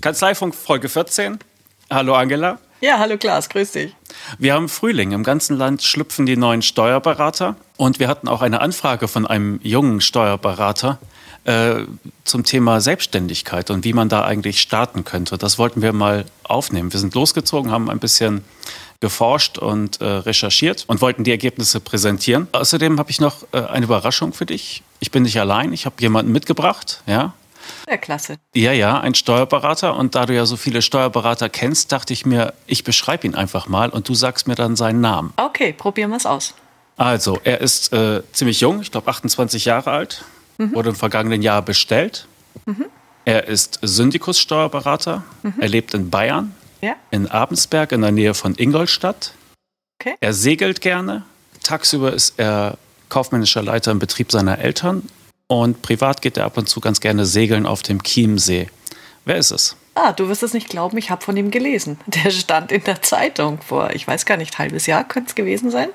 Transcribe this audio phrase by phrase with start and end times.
[0.00, 1.38] Kanzleifunk Folge 14.
[1.90, 2.58] Hallo Angela.
[2.80, 3.94] Ja, hallo Klaas, grüß dich.
[4.38, 5.12] Wir haben Frühling.
[5.12, 7.56] Im ganzen Land schlüpfen die neuen Steuerberater.
[7.76, 10.98] Und wir hatten auch eine Anfrage von einem jungen Steuerberater
[11.44, 11.84] äh,
[12.24, 15.38] zum Thema Selbstständigkeit und wie man da eigentlich starten könnte.
[15.38, 16.92] Das wollten wir mal aufnehmen.
[16.92, 18.44] Wir sind losgezogen, haben ein bisschen
[19.00, 22.48] geforscht und äh, recherchiert und wollten die Ergebnisse präsentieren.
[22.52, 24.82] Außerdem habe ich noch äh, eine Überraschung für dich.
[25.00, 27.34] Ich bin nicht allein, ich habe jemanden mitgebracht, ja,
[27.88, 28.38] ja, klasse.
[28.54, 29.96] Ja, ja, ein Steuerberater.
[29.96, 33.68] Und da du ja so viele Steuerberater kennst, dachte ich mir, ich beschreibe ihn einfach
[33.68, 35.32] mal und du sagst mir dann seinen Namen.
[35.36, 36.54] Okay, probieren wir es aus.
[36.96, 40.24] Also, er ist äh, ziemlich jung, ich glaube 28 Jahre alt,
[40.58, 40.74] mhm.
[40.74, 42.26] wurde im vergangenen Jahr bestellt.
[42.66, 42.86] Mhm.
[43.24, 45.22] Er ist Syndikus-Steuerberater.
[45.42, 45.54] Mhm.
[45.58, 46.94] Er lebt in Bayern, ja.
[47.10, 49.32] in Abensberg in der Nähe von Ingolstadt.
[50.00, 50.16] Okay.
[50.20, 51.24] Er segelt gerne.
[51.62, 55.08] Tagsüber ist er kaufmännischer Leiter im Betrieb seiner Eltern
[55.48, 58.68] und privat geht er ab und zu ganz gerne segeln auf dem Chiemsee.
[59.24, 59.76] Wer ist es?
[59.94, 61.98] Ah, du wirst es nicht glauben, ich habe von ihm gelesen.
[62.06, 65.70] Der stand in der Zeitung vor, ich weiß gar nicht, halbes Jahr könnte es gewesen
[65.72, 65.88] sein.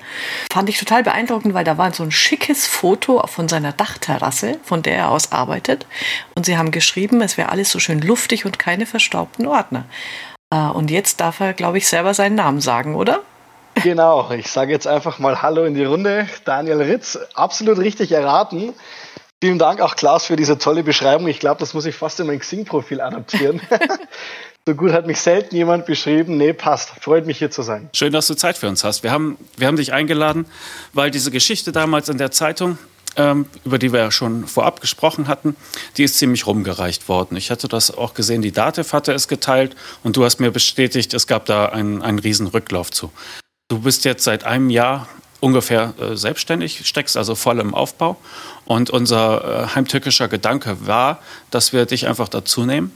[0.52, 4.82] Fand ich total beeindruckend, weil da war so ein schickes Foto von seiner Dachterrasse, von
[4.82, 5.86] der er aus arbeitet.
[6.34, 9.86] Und sie haben geschrieben, es wäre alles so schön luftig und keine verstaubten Ordner.
[10.50, 13.22] Äh, und jetzt darf er, glaube ich, selber seinen Namen sagen, oder?
[13.82, 16.28] Genau, ich sage jetzt einfach mal Hallo in die Runde.
[16.44, 18.72] Daniel Ritz, absolut richtig erraten.
[19.44, 21.28] Vielen Dank auch Klaas für diese tolle Beschreibung.
[21.28, 23.60] Ich glaube, das muss ich fast in mein Xing-Profil adaptieren.
[24.66, 26.38] so gut hat mich selten jemand beschrieben.
[26.38, 26.92] Nee, passt.
[27.00, 27.90] Freut mich hier zu sein.
[27.92, 29.02] Schön, dass du Zeit für uns hast.
[29.02, 30.46] Wir haben, wir haben dich eingeladen,
[30.94, 32.78] weil diese Geschichte damals in der Zeitung,
[33.16, 35.56] ähm, über die wir ja schon vorab gesprochen hatten,
[35.98, 37.36] die ist ziemlich rumgereicht worden.
[37.36, 41.12] Ich hatte das auch gesehen, die Dativ hatte es geteilt und du hast mir bestätigt,
[41.12, 43.12] es gab da einen, einen riesen Rücklauf zu.
[43.74, 45.08] Du bist jetzt seit einem Jahr
[45.40, 48.16] ungefähr äh, selbstständig, steckst also voll im Aufbau.
[48.66, 51.18] Und unser äh, heimtückischer Gedanke war,
[51.50, 52.92] dass wir dich einfach dazu nehmen,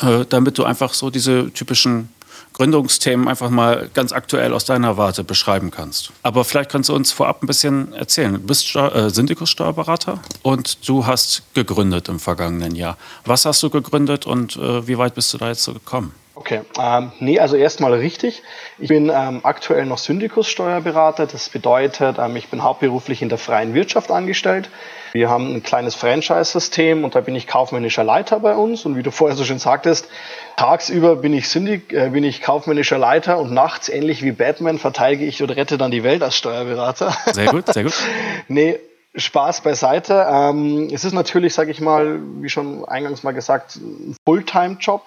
[0.00, 2.08] äh, damit du einfach so diese typischen
[2.52, 6.12] Gründungsthemen einfach mal ganz aktuell aus deiner Warte beschreiben kannst.
[6.22, 8.34] Aber vielleicht kannst du uns vorab ein bisschen erzählen.
[8.34, 12.96] Du bist Steu äh, Syndikus-Steuerberater und du hast gegründet im vergangenen Jahr.
[13.24, 16.14] Was hast du gegründet und äh, wie weit bist du da jetzt so gekommen?
[16.36, 18.42] Okay, ähm, nee, also erstmal richtig.
[18.78, 21.26] Ich bin ähm, aktuell noch Syndikus-Steuerberater.
[21.26, 24.68] Das bedeutet, ähm, ich bin hauptberuflich in der freien Wirtschaft angestellt.
[25.12, 28.84] Wir haben ein kleines Franchise-System und da bin ich kaufmännischer Leiter bei uns.
[28.84, 30.08] Und wie du vorher so schön sagtest,
[30.56, 35.24] tagsüber bin ich Syndik, äh, bin ich kaufmännischer Leiter und nachts, ähnlich wie Batman, verteidige
[35.26, 37.16] ich oder rette dann die Welt als Steuerberater.
[37.32, 37.94] Sehr gut, sehr gut.
[38.48, 38.80] nee,
[39.14, 40.26] Spaß beiseite.
[40.28, 45.02] Ähm, es ist natürlich, sage ich mal, wie schon eingangs mal gesagt, ein Fulltime-Job.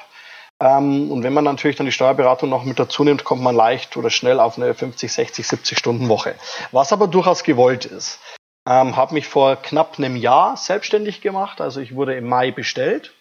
[0.61, 3.95] Ähm, und wenn man natürlich dann die Steuerberatung noch mit dazu nimmt, kommt man leicht
[3.97, 6.35] oder schnell auf eine 50, 60, 70 Stunden Woche.
[6.71, 8.19] Was aber durchaus gewollt ist.
[8.67, 11.61] Ähm, habe mich vor knapp einem Jahr selbstständig gemacht.
[11.61, 13.13] Also ich wurde im Mai bestellt.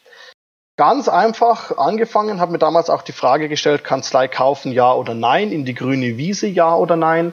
[0.79, 5.51] Ganz einfach angefangen, habe mir damals auch die Frage gestellt, Kanzlei kaufen, ja oder nein,
[5.51, 7.33] in die grüne Wiese, ja oder nein.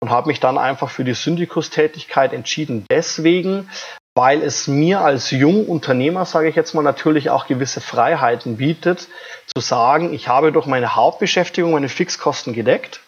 [0.00, 2.84] Und habe mich dann einfach für die Syndikustätigkeit entschieden.
[2.90, 3.70] Deswegen,
[4.14, 9.08] weil es mir als Jungunternehmer, sage ich jetzt mal, natürlich auch gewisse Freiheiten bietet,
[9.54, 13.00] zu sagen, ich habe durch meine Hauptbeschäftigung meine Fixkosten gedeckt,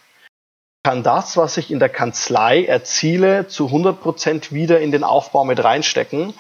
[0.84, 5.44] kann das, was ich in der Kanzlei erziele, zu 100 Prozent wieder in den Aufbau
[5.44, 6.34] mit reinstecken.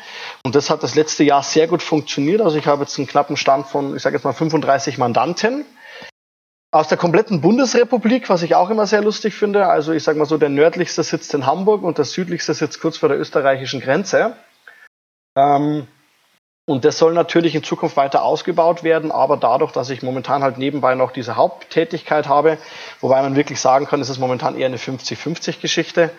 [0.44, 2.42] Und das hat das letzte Jahr sehr gut funktioniert.
[2.42, 5.64] Also ich habe jetzt einen knappen Stand von, ich sage jetzt mal 35 Mandanten
[6.74, 9.66] aus der kompletten Bundesrepublik, was ich auch immer sehr lustig finde.
[9.66, 12.98] Also ich sage mal so, der nördlichste sitzt in Hamburg und der südlichste sitzt kurz
[12.98, 14.36] vor der österreichischen Grenze.
[15.36, 15.86] Ähm,
[16.66, 20.56] und das soll natürlich in Zukunft weiter ausgebaut werden, aber dadurch, dass ich momentan halt
[20.56, 22.56] nebenbei noch diese Haupttätigkeit habe,
[23.00, 26.10] wobei man wirklich sagen kann, es ist momentan eher eine 50-50-Geschichte,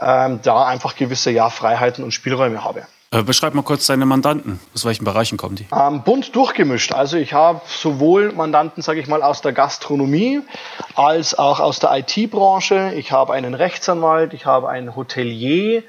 [0.00, 2.82] ähm, da einfach gewisse ja, Freiheiten und Spielräume habe.
[3.12, 4.58] Äh, beschreib mal kurz deine Mandanten.
[4.74, 5.66] Aus welchen Bereichen kommen die?
[5.70, 6.92] Ähm, bunt durchgemischt.
[6.92, 10.40] Also ich habe sowohl Mandanten, sage ich mal, aus der Gastronomie
[10.96, 12.94] als auch aus der IT-Branche.
[12.96, 15.82] Ich habe einen Rechtsanwalt, ich habe einen Hotelier,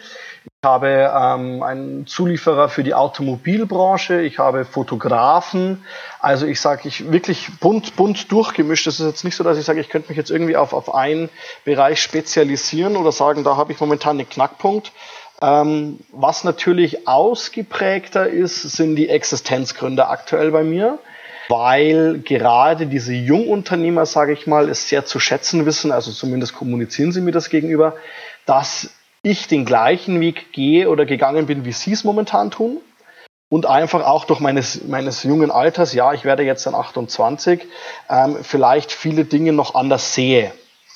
[0.64, 5.84] ich habe ähm, einen Zulieferer für die Automobilbranche, ich habe Fotografen.
[6.22, 8.88] Also ich sage, ich wirklich bunt, bunt durchgemischt.
[8.88, 10.96] Es ist jetzt nicht so, dass ich sage, ich könnte mich jetzt irgendwie auf, auf
[10.96, 11.28] einen
[11.66, 14.94] Bereich spezialisieren oder sagen, da habe ich momentan einen Knackpunkt.
[15.42, 20.98] Ähm, was natürlich ausgeprägter ist, sind die Existenzgründe aktuell bei mir
[21.50, 27.12] weil gerade diese Jungunternehmer, sage ich mal, es sehr zu schätzen wissen, also zumindest kommunizieren
[27.12, 27.98] sie mir das gegenüber,
[28.46, 28.92] dass
[29.24, 32.78] ich den gleichen Weg gehe oder gegangen bin, wie Sie es momentan tun.
[33.50, 37.64] Und einfach auch durch meines, meines jungen Alters, ja, ich werde jetzt dann 28,
[38.10, 40.52] ähm, vielleicht viele Dinge noch anders sehe.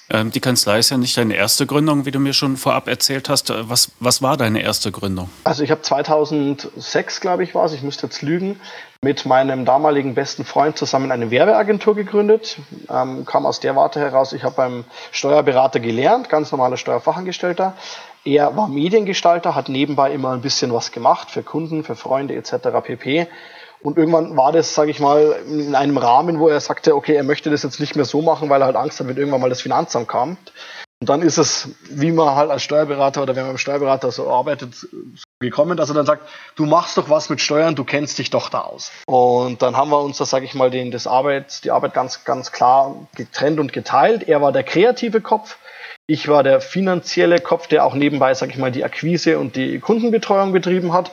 [0.09, 3.27] Ähm, die Kanzlei ist ja nicht deine erste Gründung, wie du mir schon vorab erzählt
[3.27, 3.49] hast.
[3.49, 5.29] Äh, was, was war deine erste Gründung?
[5.43, 8.59] Also ich habe 2006, glaube ich, war es, ich müsste jetzt lügen,
[9.01, 12.57] mit meinem damaligen besten Freund zusammen eine Werbeagentur gegründet.
[12.89, 17.75] Ähm, kam aus der Warte heraus, ich habe beim Steuerberater gelernt, ganz normaler Steuerfachangestellter.
[18.27, 22.55] Er war Mediengestalter, hat nebenbei immer ein bisschen was gemacht für Kunden, für Freunde etc.
[22.83, 23.25] pp.
[23.81, 27.23] Und irgendwann war das, sage ich mal, in einem Rahmen, wo er sagte, okay, er
[27.23, 29.49] möchte das jetzt nicht mehr so machen, weil er halt Angst hat, wenn irgendwann mal
[29.49, 30.35] das Finanzamt kam.
[30.99, 34.29] Und dann ist es, wie man halt als Steuerberater oder wenn man mit Steuerberater so
[34.29, 34.87] arbeitet, so
[35.39, 38.49] gekommen, dass er dann sagt, du machst doch was mit Steuern, du kennst dich doch
[38.49, 38.91] da aus.
[39.05, 42.25] Und dann haben wir uns da, sage ich mal, den, das Arbeit, die Arbeit ganz,
[42.25, 44.27] ganz klar getrennt und geteilt.
[44.27, 45.57] Er war der kreative Kopf,
[46.07, 49.79] ich war der finanzielle Kopf, der auch nebenbei, sage ich mal, die Akquise und die
[49.79, 51.11] Kundenbetreuung betrieben hat.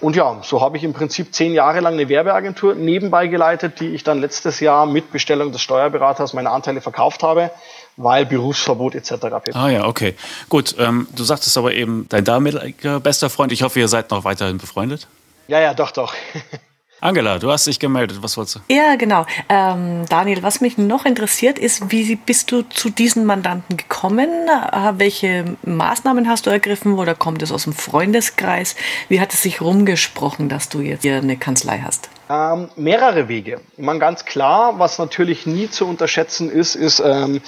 [0.00, 3.88] Und ja, so habe ich im Prinzip zehn Jahre lang eine Werbeagentur nebenbei geleitet, die
[3.88, 7.52] ich dann letztes Jahr mit Bestellung des Steuerberaters meine Anteile verkauft habe,
[7.96, 9.12] weil Berufsverbot etc.
[9.52, 10.16] Ah ja, okay.
[10.48, 14.24] Gut, ähm, du sagtest aber eben, dein damaliger bester Freund, ich hoffe, ihr seid noch
[14.24, 15.06] weiterhin befreundet?
[15.46, 16.14] Ja, ja, doch, doch.
[17.02, 18.18] Angela, du hast dich gemeldet.
[18.20, 18.60] Was wolltest du?
[18.72, 19.26] Ja, genau.
[19.48, 24.28] Ähm, Daniel, was mich noch interessiert, ist, wie bist du zu diesen Mandanten gekommen?
[24.48, 28.76] Äh, welche Maßnahmen hast du ergriffen oder kommt es aus dem Freundeskreis?
[29.08, 32.08] Wie hat es sich rumgesprochen, dass du jetzt hier eine Kanzlei hast?
[32.30, 33.60] Ähm, mehrere Wege.
[33.76, 37.40] Man ganz klar, was natürlich nie zu unterschätzen ist, ist ähm,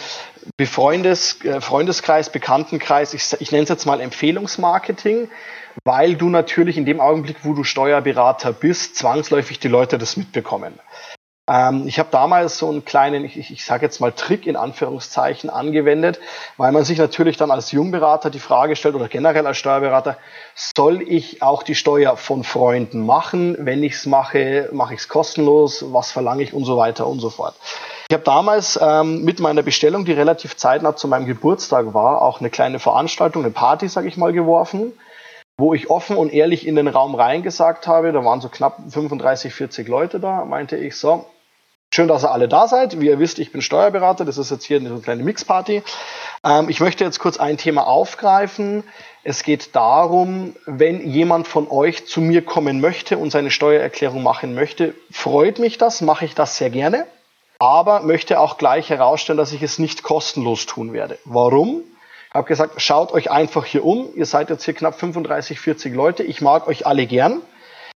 [0.57, 5.29] Befreundes, äh, Freundeskreis, Bekanntenkreis, ich, ich nenne es jetzt mal Empfehlungsmarketing
[5.85, 10.79] weil du natürlich in dem Augenblick, wo du Steuerberater bist, zwangsläufig die Leute das mitbekommen.
[11.47, 15.51] Ähm, ich habe damals so einen kleinen, ich, ich sage jetzt mal Trick in Anführungszeichen
[15.51, 16.19] angewendet,
[16.57, 20.17] weil man sich natürlich dann als Jungberater die Frage stellt oder generell als Steuerberater,
[20.55, 23.57] soll ich auch die Steuer von Freunden machen?
[23.59, 27.21] Wenn ich es mache, mache ich es kostenlos, was verlange ich und so weiter und
[27.21, 27.55] so fort.
[28.09, 32.41] Ich habe damals ähm, mit meiner Bestellung, die relativ zeitnah zu meinem Geburtstag war, auch
[32.41, 34.95] eine kleine Veranstaltung, eine Party, sage ich mal, geworfen
[35.57, 39.55] wo ich offen und ehrlich in den Raum reingesagt habe, da waren so knapp 35,
[39.55, 41.27] 40 Leute da, meinte ich so,
[41.93, 43.01] schön, dass ihr alle da seid.
[43.01, 45.83] Wie ihr wisst, ich bin Steuerberater, das ist jetzt hier eine kleine Mixparty.
[46.45, 48.83] Ähm, ich möchte jetzt kurz ein Thema aufgreifen.
[49.23, 54.55] Es geht darum, wenn jemand von euch zu mir kommen möchte und seine Steuererklärung machen
[54.55, 57.07] möchte, freut mich das, mache ich das sehr gerne,
[57.61, 61.19] aber möchte auch gleich herausstellen, dass ich es nicht kostenlos tun werde.
[61.25, 61.85] Warum?
[62.35, 64.09] Habe gesagt, schaut euch einfach hier um.
[64.15, 66.25] Ihr seid jetzt hier knapp 35, 40 Leute.
[66.25, 67.41] Ich mag euch alle gern.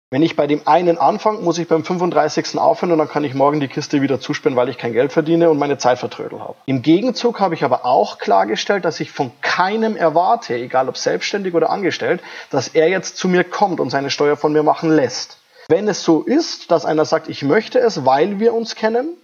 [0.09, 2.57] Wenn ich bei dem einen anfange, muss ich beim 35.
[2.57, 5.49] aufhören und dann kann ich morgen die Kiste wieder zuspielen, weil ich kein Geld verdiene
[5.49, 6.55] und meine Zeit vertrödel habe.
[6.65, 11.53] Im Gegenzug habe ich aber auch klargestellt, dass ich von keinem erwarte, egal ob selbstständig
[11.55, 15.39] oder angestellt, dass er jetzt zu mir kommt und seine Steuer von mir machen lässt.
[15.67, 19.17] Wenn es so ist, dass einer sagt, ich möchte es, weil wir uns kennen,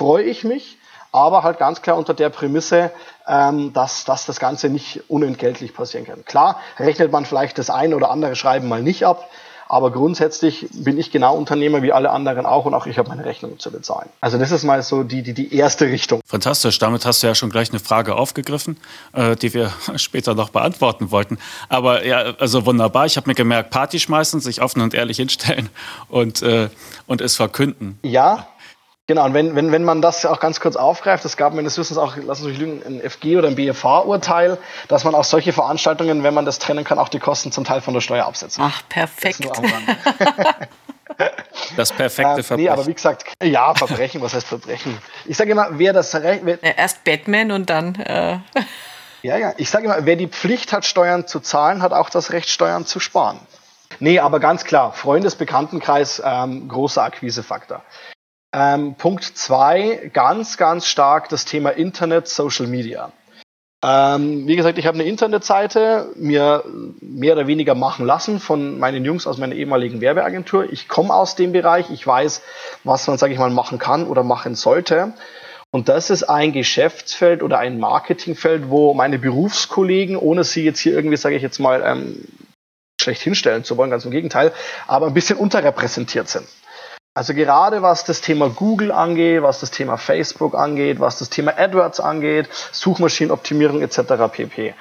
[0.00, 0.78] freue ich mich
[1.14, 2.90] aber halt ganz klar unter der Prämisse,
[3.28, 6.24] ähm, dass, dass das Ganze nicht unentgeltlich passieren kann.
[6.24, 9.30] Klar, rechnet man vielleicht das ein oder andere Schreiben mal nicht ab,
[9.68, 13.24] aber grundsätzlich bin ich genau Unternehmer wie alle anderen auch und auch ich habe meine
[13.24, 14.08] Rechnungen zu bezahlen.
[14.20, 16.20] Also das ist mal so die, die, die erste Richtung.
[16.26, 18.76] Fantastisch, damit hast du ja schon gleich eine Frage aufgegriffen,
[19.12, 21.38] äh, die wir später noch beantworten wollten.
[21.68, 25.70] Aber ja, also wunderbar, ich habe mir gemerkt, Party schmeißen, sich offen und ehrlich hinstellen
[26.08, 26.68] und, äh,
[27.06, 27.98] und es verkünden.
[28.02, 28.48] Ja,
[29.06, 31.98] Genau, und wenn, wenn, wenn man das auch ganz kurz aufgreift, es gab meines Wissens
[31.98, 34.56] auch, lassen Sie mich lügen, ein FG oder ein BFH-Urteil,
[34.88, 37.82] dass man auch solche Veranstaltungen, wenn man das trennen kann, auch die Kosten zum Teil
[37.82, 38.64] von der Steuer absetzen.
[38.66, 39.46] Ach, perfekt.
[41.76, 42.64] Das, perfekte Verbrechen.
[42.64, 44.96] Nee, aber wie gesagt, ja, Verbrechen, was heißt Verbrechen?
[45.26, 46.42] Ich sage immer, wer das Recht.
[46.62, 47.96] Erst Batman und dann.
[47.96, 48.38] Äh
[49.22, 52.32] ja, ja, ich sage immer, wer die Pflicht hat, Steuern zu zahlen, hat auch das
[52.32, 53.38] Recht, Steuern zu sparen.
[54.00, 57.82] Nee, aber ganz klar, Freundesbekanntenkreis, ähm, großer Akquisefaktor.
[58.56, 63.10] Ähm, Punkt zwei, ganz, ganz stark das Thema Internet, Social Media.
[63.84, 66.62] Ähm, wie gesagt, ich habe eine Internetseite mir
[67.00, 70.72] mehr oder weniger machen lassen von meinen Jungs aus meiner ehemaligen Werbeagentur.
[70.72, 72.42] Ich komme aus dem Bereich, ich weiß,
[72.84, 75.14] was man, sage ich mal, machen kann oder machen sollte.
[75.72, 80.92] Und das ist ein Geschäftsfeld oder ein Marketingfeld, wo meine Berufskollegen, ohne sie jetzt hier
[80.92, 82.24] irgendwie, sage ich jetzt mal, ähm,
[83.02, 84.52] schlecht hinstellen zu wollen, ganz im Gegenteil,
[84.86, 86.46] aber ein bisschen unterrepräsentiert sind.
[87.16, 91.56] Also gerade was das Thema Google angeht, was das Thema Facebook angeht, was das Thema
[91.56, 94.00] AdWords angeht, Suchmaschinenoptimierung etc.
[94.32, 94.74] pp.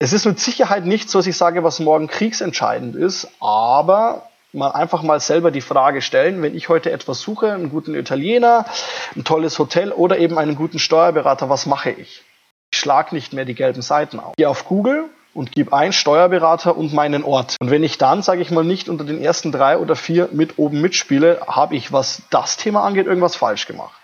[0.00, 4.72] Es ist mit Sicherheit nicht so, dass ich sage, was morgen kriegsentscheidend ist, aber mal
[4.72, 8.66] einfach mal selber die Frage stellen, wenn ich heute etwas suche, einen guten Italiener,
[9.14, 12.24] ein tolles Hotel oder eben einen guten Steuerberater, was mache ich?
[12.72, 14.34] Ich schlage nicht mehr die gelben Seiten auf.
[14.36, 17.56] Gehe auf Google, und gebe ein Steuerberater und meinen Ort.
[17.60, 20.58] Und wenn ich dann, sage ich mal, nicht unter den ersten drei oder vier mit
[20.58, 23.94] oben mitspiele, habe ich, was das Thema angeht, irgendwas falsch gemacht.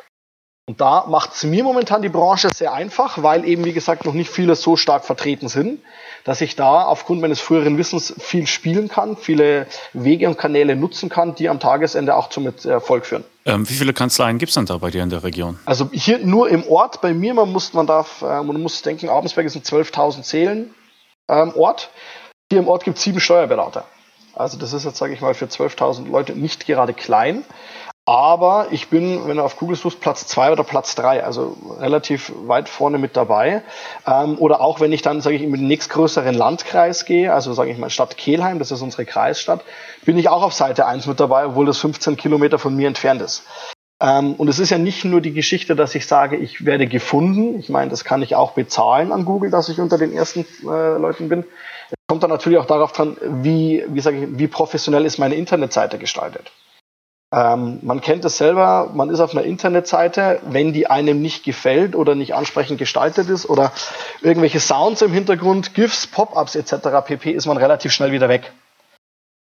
[0.69, 4.13] Und da macht es mir momentan die Branche sehr einfach, weil eben, wie gesagt, noch
[4.13, 5.81] nicht viele so stark vertreten sind,
[6.23, 11.09] dass ich da aufgrund meines früheren Wissens viel spielen kann, viele Wege und Kanäle nutzen
[11.09, 13.25] kann, die am Tagesende auch zum Erfolg führen.
[13.45, 15.59] Ähm, wie viele Kanzleien gibt es denn da bei dir in der Region?
[15.65, 19.09] Also hier nur im Ort, bei mir, man muss, man darf, äh, man muss denken,
[19.09, 20.73] Abensberg ein 12.000 Seelen
[21.33, 21.91] ähm, Ort.
[22.51, 23.85] Hier im Ort gibt es sieben Steuerberater.
[24.35, 27.45] Also das ist jetzt, sage ich mal, für 12.000 Leute nicht gerade klein.
[28.05, 32.33] Aber ich bin, wenn du auf Google suchst, Platz zwei oder Platz drei, also relativ
[32.35, 33.63] weit vorne mit dabei.
[34.07, 37.71] Ähm, oder auch wenn ich dann, sage ich, in den nächstgrößeren Landkreis gehe, also sage
[37.71, 39.61] ich mal Stadt Kelheim, das ist unsere Kreisstadt,
[40.05, 43.23] bin ich auch auf Seite eins mit dabei, obwohl das 15 Kilometer von mir entfernt
[43.23, 43.45] ist.
[44.03, 47.59] Ähm, und es ist ja nicht nur die Geschichte, dass ich sage, ich werde gefunden.
[47.61, 50.99] Ich meine, das kann ich auch bezahlen an Google, dass ich unter den ersten äh,
[50.99, 51.45] Leuten bin.
[51.89, 55.37] Es kommt dann natürlich auch darauf dran, wie, wie, sage ich, wie professionell ist meine
[55.37, 56.51] Internetseite gestaltet.
[57.33, 61.95] Ähm, man kennt es selber, man ist auf einer Internetseite, wenn die einem nicht gefällt
[61.95, 63.73] oder nicht ansprechend gestaltet ist oder
[64.21, 66.89] irgendwelche Sounds im Hintergrund, GIFs, Pop-ups etc.
[67.07, 68.53] pp, ist man relativ schnell wieder weg.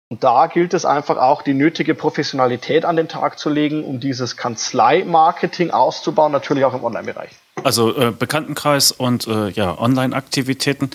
[0.09, 3.99] Und da gilt es einfach auch, die nötige Professionalität an den Tag zu legen, um
[3.99, 7.31] dieses Kanzlei-Marketing auszubauen, natürlich auch im Online-Bereich.
[7.63, 10.91] Also äh, Bekanntenkreis und äh, ja, Online-Aktivitäten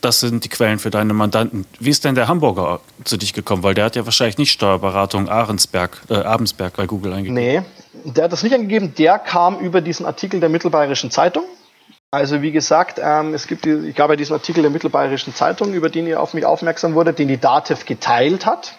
[0.00, 1.66] das sind die Quellen für deine Mandanten.
[1.78, 3.62] Wie ist denn der Hamburger zu dich gekommen?
[3.62, 7.34] Weil der hat ja wahrscheinlich nicht Steuerberatung Ahrensberg, äh, Abensberg bei Google eingegeben.
[7.34, 7.62] Nee,
[8.04, 8.94] der hat das nicht angegeben.
[8.96, 11.44] Der kam über diesen Artikel der Mittelbayerischen Zeitung.
[12.12, 15.90] Also wie gesagt, ähm, es gibt, die, ich glaube, diesen Artikel der Mittelbayerischen Zeitung, über
[15.90, 18.76] den ihr auf mich aufmerksam wurde, den die DATEV geteilt hat.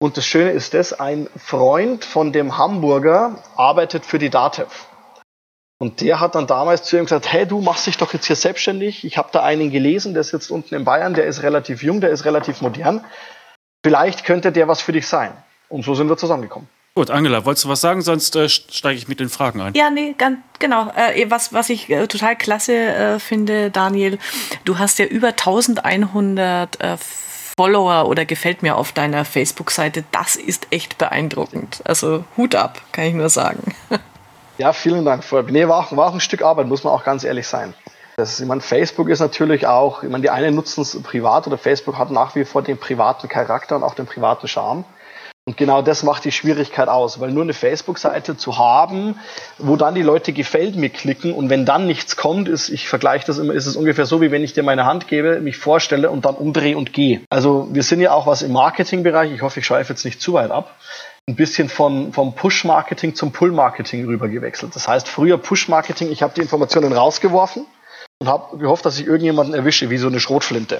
[0.00, 4.86] Und das Schöne ist das, ein Freund von dem Hamburger arbeitet für die DATEV.
[5.80, 8.34] Und der hat dann damals zu ihm gesagt, hey, du machst dich doch jetzt hier
[8.34, 9.04] selbstständig.
[9.04, 12.10] Ich habe da einen gelesen, der sitzt unten in Bayern, der ist relativ jung, der
[12.10, 13.04] ist relativ modern.
[13.84, 15.32] Vielleicht könnte der was für dich sein.
[15.68, 16.68] Und so sind wir zusammengekommen.
[16.98, 18.02] Gut, Angela, wolltest du was sagen?
[18.02, 19.72] Sonst äh, steige ich mit den Fragen ein.
[19.74, 20.90] Ja, nee, ganz, genau.
[20.96, 24.18] Äh, was, was ich äh, total klasse äh, finde, Daniel,
[24.64, 26.96] du hast ja über 1100 äh,
[27.56, 30.02] Follower oder gefällt mir auf deiner Facebook-Seite.
[30.10, 31.82] Das ist echt beeindruckend.
[31.84, 33.76] Also Hut ab, kann ich nur sagen.
[34.58, 35.22] Ja, vielen Dank.
[35.50, 37.74] Nee, war auch, war auch ein Stück Arbeit, muss man auch ganz ehrlich sein.
[38.16, 41.58] Das, ich meine, Facebook ist natürlich auch, ich meine, die einen nutzen es privat oder
[41.58, 44.84] Facebook hat nach wie vor den privaten Charakter und auch den privaten Charme.
[45.48, 49.18] Und genau das macht die Schwierigkeit aus, weil nur eine Facebook-Seite zu haben,
[49.56, 53.26] wo dann die Leute gefällt mir klicken und wenn dann nichts kommt, ist, ich vergleiche
[53.26, 56.10] das immer, ist es ungefähr so, wie wenn ich dir meine Hand gebe, mich vorstelle
[56.10, 57.22] und dann umdrehe und gehe.
[57.30, 60.34] Also wir sind ja auch was im Marketingbereich, ich hoffe, ich schweife jetzt nicht zu
[60.34, 60.76] weit ab,
[61.26, 64.76] ein bisschen von, vom Push-Marketing zum Pull-Marketing rüber gewechselt.
[64.76, 67.64] Das heißt, früher Push-Marketing, ich habe die Informationen rausgeworfen
[68.18, 70.78] und habe gehofft, dass ich irgendjemanden erwische, wie so eine Schrotflinte.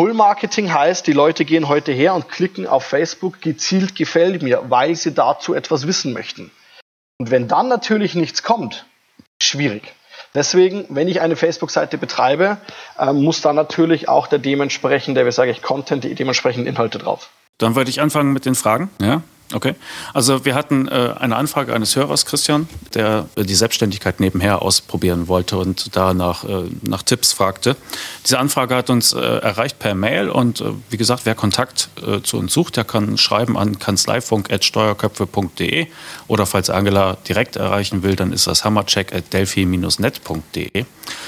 [0.00, 4.96] Pull-Marketing heißt, die Leute gehen heute her und klicken auf Facebook gezielt gefällt mir, weil
[4.96, 6.50] sie dazu etwas wissen möchten.
[7.18, 8.86] Und wenn dann natürlich nichts kommt,
[9.42, 9.82] schwierig.
[10.34, 12.56] Deswegen, wenn ich eine Facebook-Seite betreibe,
[12.98, 17.28] äh, muss da natürlich auch der dementsprechende, wie sage ich, Content, die dementsprechenden Inhalte drauf.
[17.58, 18.88] Dann würde ich anfangen mit den Fragen.
[19.02, 19.20] Ja.
[19.52, 19.74] Okay.
[20.14, 25.26] Also wir hatten äh, eine Anfrage eines Hörers, Christian, der äh, die Selbstständigkeit nebenher ausprobieren
[25.26, 27.74] wollte und da nach, äh, nach Tipps fragte.
[28.24, 31.88] Diese Anfrage hat uns äh, erreicht per Mail und äh, wie gesagt, wer Kontakt
[32.22, 35.86] zu uns sucht, der kann schreiben an kanzleifunk.steuerköpfe.de
[36.28, 40.86] oder falls Angela direkt erreichen will, dann ist das hammercheck.delphi-net.de.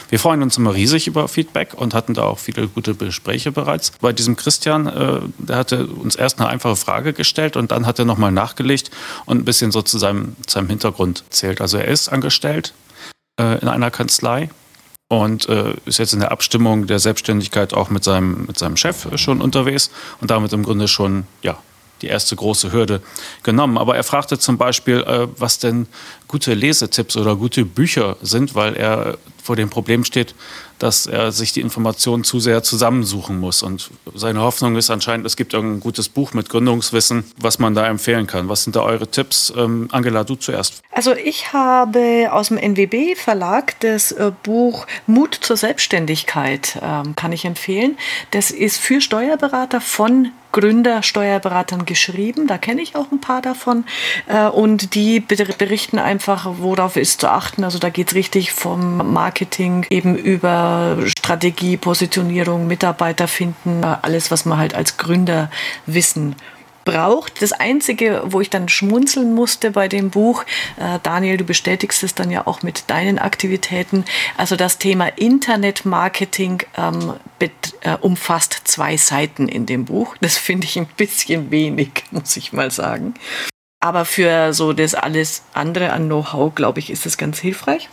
[0.09, 3.93] Wir freuen uns immer riesig über Feedback und hatten da auch viele gute Gespräche bereits.
[4.01, 8.05] Bei diesem Christian, der hatte uns erst eine einfache Frage gestellt und dann hat er
[8.05, 8.91] noch nochmal nachgelegt
[9.25, 11.61] und ein bisschen so zu seinem, seinem Hintergrund zählt.
[11.61, 12.75] Also er ist angestellt
[13.41, 14.51] äh, in einer Kanzlei
[15.09, 19.07] und äh, ist jetzt in der Abstimmung der Selbstständigkeit auch mit seinem, mit seinem Chef
[19.17, 19.91] schon unterwegs
[20.21, 21.57] und damit im Grunde schon ja,
[22.03, 23.01] die erste große Hürde
[23.43, 23.79] genommen.
[23.79, 25.87] Aber er fragte zum Beispiel, äh, was denn
[26.29, 30.35] gute Lesetipps oder gute Bücher sind, weil er vor dem Problem steht,
[30.83, 33.63] dass er sich die Informationen zu sehr zusammensuchen muss.
[33.63, 37.87] Und seine Hoffnung ist anscheinend, es gibt irgendein gutes Buch mit Gründungswissen, was man da
[37.87, 38.49] empfehlen kann.
[38.49, 39.53] Was sind da eure Tipps?
[39.57, 40.83] Ähm, Angela, du zuerst.
[40.91, 47.31] Also ich habe aus dem NWB Verlag das äh, Buch Mut zur Selbstständigkeit, ähm, kann
[47.31, 47.97] ich empfehlen.
[48.33, 52.47] Das ist für Steuerberater von Gründer, Steuerberatern geschrieben.
[52.47, 53.85] Da kenne ich auch ein paar davon.
[54.27, 57.65] Äh, und die berichten einfach, worauf ist zu achten.
[57.65, 60.72] Also da geht es richtig vom Marketing eben über
[61.07, 65.51] Strategie, Positionierung, Mitarbeiter finden, alles, was man halt als Gründer
[65.87, 66.37] wissen
[66.85, 67.43] braucht.
[67.43, 70.45] Das Einzige, wo ich dann schmunzeln musste bei dem Buch,
[70.79, 74.05] äh, Daniel, du bestätigst es dann ja auch mit deinen Aktivitäten,
[74.37, 80.17] also das Thema Internetmarketing ähm, äh, umfasst zwei Seiten in dem Buch.
[80.21, 83.15] Das finde ich ein bisschen wenig, muss ich mal sagen.
[83.81, 87.89] Aber für so das alles andere an Know-how, glaube ich, ist es ganz hilfreich.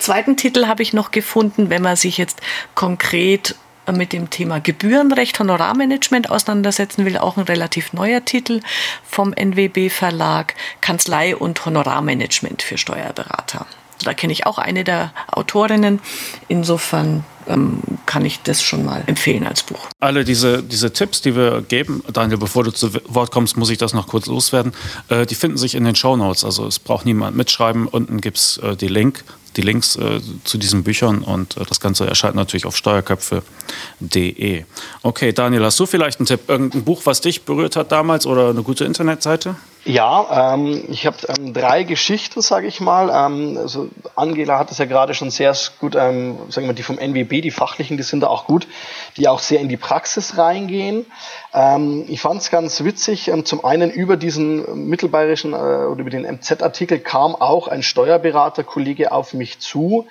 [0.00, 2.40] Zweiten Titel habe ich noch gefunden, wenn man sich jetzt
[2.74, 3.54] konkret
[3.92, 8.60] mit dem Thema Gebührenrecht, Honorarmanagement auseinandersetzen will, auch ein relativ neuer Titel
[9.06, 13.66] vom NWB Verlag, Kanzlei und Honorarmanagement für Steuerberater.
[14.02, 16.00] Da kenne ich auch eine der Autorinnen.
[16.48, 19.88] Insofern ähm, kann ich das schon mal empfehlen als Buch.
[19.98, 23.76] Alle diese, diese Tipps, die wir geben, Daniel, bevor du zu Wort kommst, muss ich
[23.76, 24.72] das noch kurz loswerden,
[25.08, 26.44] äh, die finden sich in den Show Notes.
[26.44, 27.86] Also es braucht niemand mitschreiben.
[27.86, 29.22] Unten gibt es äh, die Link
[29.56, 34.64] die Links äh, zu diesen Büchern und äh, das Ganze erscheint natürlich auf steuerköpfe.de.
[35.02, 36.48] Okay, Daniel, hast du vielleicht einen Tipp?
[36.48, 39.56] Irgendein Buch, was dich berührt hat damals oder eine gute Internetseite?
[39.86, 43.08] Ja, ähm, ich habe ähm, drei Geschichten, sage ich mal.
[43.08, 46.98] Ähm, also Angela hat es ja gerade schon sehr gut, ähm, sagen wir die vom
[46.98, 48.68] NWB, die fachlichen, die sind da auch gut,
[49.16, 51.06] die auch sehr in die Praxis reingehen.
[51.54, 53.28] Ähm, ich fand es ganz witzig.
[53.28, 59.12] Ähm, zum einen über diesen mittelbayerischen äh, oder über den MZ-Artikel kam auch ein Steuerberaterkollege
[59.12, 60.06] auf mich zu,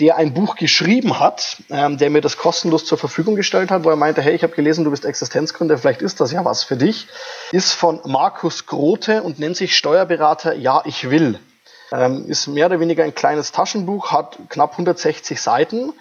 [0.00, 3.90] der ein Buch geschrieben hat, ähm, der mir das kostenlos zur Verfügung gestellt hat, wo
[3.90, 6.76] er meinte, hey, ich habe gelesen, du bist Existenzgründer, vielleicht ist das ja was für
[6.76, 7.08] dich,
[7.52, 11.38] ist von Markus Grote und nennt sich Steuerberater Ja, ich will.
[11.92, 15.92] Ähm, ist mehr oder weniger ein kleines Taschenbuch, hat knapp 160 Seiten.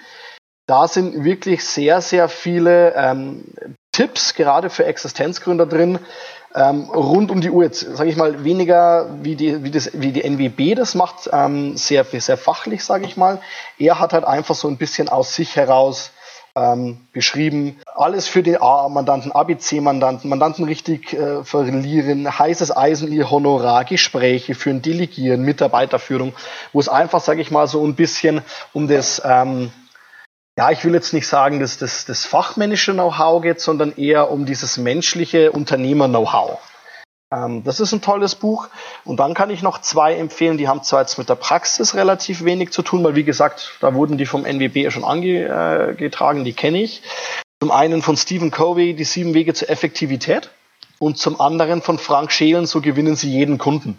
[0.65, 3.43] Da sind wirklich sehr, sehr viele ähm,
[3.91, 5.99] Tipps, gerade für Existenzgründer drin,
[6.55, 7.63] ähm, rund um die Uhr.
[7.63, 11.77] Jetzt sage ich mal weniger wie die, wie, das, wie die NWB das macht, ähm,
[11.77, 13.39] sehr, sehr fachlich, sage ich mal.
[13.77, 16.11] Er hat halt einfach so ein bisschen aus sich heraus
[16.55, 17.79] ähm, beschrieben.
[17.95, 24.81] Alles für den A-Mandanten, ABC-Mandanten, Mandanten richtig äh, verlieren, heißes Eisen, ihr Honorar, Gespräche führen,
[24.81, 26.33] Delegieren, Mitarbeiterführung,
[26.73, 28.41] wo es einfach, sage ich mal, so ein bisschen
[28.73, 29.71] um das ähm,
[30.57, 34.45] ja, ich will jetzt nicht sagen, dass das, das fachmännische Know-how geht, sondern eher um
[34.45, 36.59] dieses menschliche Unternehmer-Know-how.
[37.33, 38.67] Ähm, das ist ein tolles Buch.
[39.05, 42.43] Und dann kann ich noch zwei empfehlen, die haben zwar jetzt mit der Praxis relativ
[42.43, 46.81] wenig zu tun, weil wie gesagt, da wurden die vom NWB schon angetragen, die kenne
[46.81, 47.01] ich.
[47.61, 50.49] Zum einen von Stephen Covey, die sieben Wege zur Effektivität.
[50.99, 53.97] Und zum anderen von Frank Schelen, so gewinnen Sie jeden Kunden.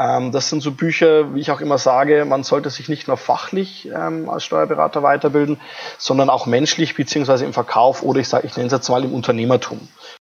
[0.00, 3.18] Ähm, das sind so Bücher, wie ich auch immer sage, man sollte sich nicht nur
[3.18, 5.60] fachlich ähm, als Steuerberater weiterbilden,
[5.98, 9.12] sondern auch menschlich beziehungsweise im Verkauf oder ich sage, ich nenne es jetzt mal im
[9.12, 9.88] Unternehmertum.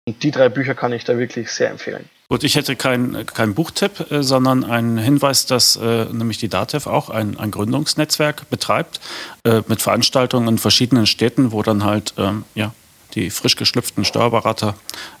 [0.08, 2.08] Und die drei Bücher kann ich da wirklich sehr empfehlen.
[2.28, 6.86] Gut, ich hätte keinen kein Buchtipp, äh, sondern einen Hinweis, dass äh, nämlich die DATEV
[6.88, 9.00] auch ein, ein Gründungsnetzwerk betreibt
[9.44, 12.72] äh, mit Veranstaltungen in verschiedenen Städten, wo dann halt ähm, ja,
[13.14, 14.74] die frisch geschlüpften Steuerberater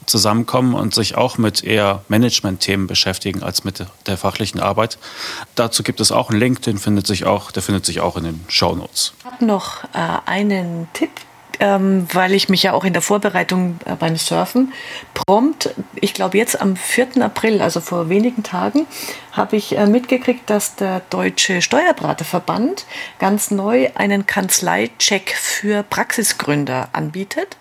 [0.06, 4.98] zusammenkommen und sich auch mit eher Management-Themen beschäftigen als mit der fachlichen Arbeit.
[5.54, 8.24] Dazu gibt es auch einen Link, den findet sich auch, der findet sich auch in
[8.24, 9.12] den Show Notes.
[9.18, 11.10] Ich habe noch äh, einen Tipp
[11.60, 14.72] ähm, weil ich mich ja auch in der Vorbereitung äh, beim Surfen
[15.14, 17.22] prompt, ich glaube jetzt am 4.
[17.22, 18.86] April, also vor wenigen Tagen,
[19.32, 22.86] habe ich äh, mitgekriegt, dass der Deutsche Steuerberaterverband
[23.18, 27.56] ganz neu einen Kanzleicheck für Praxisgründer anbietet.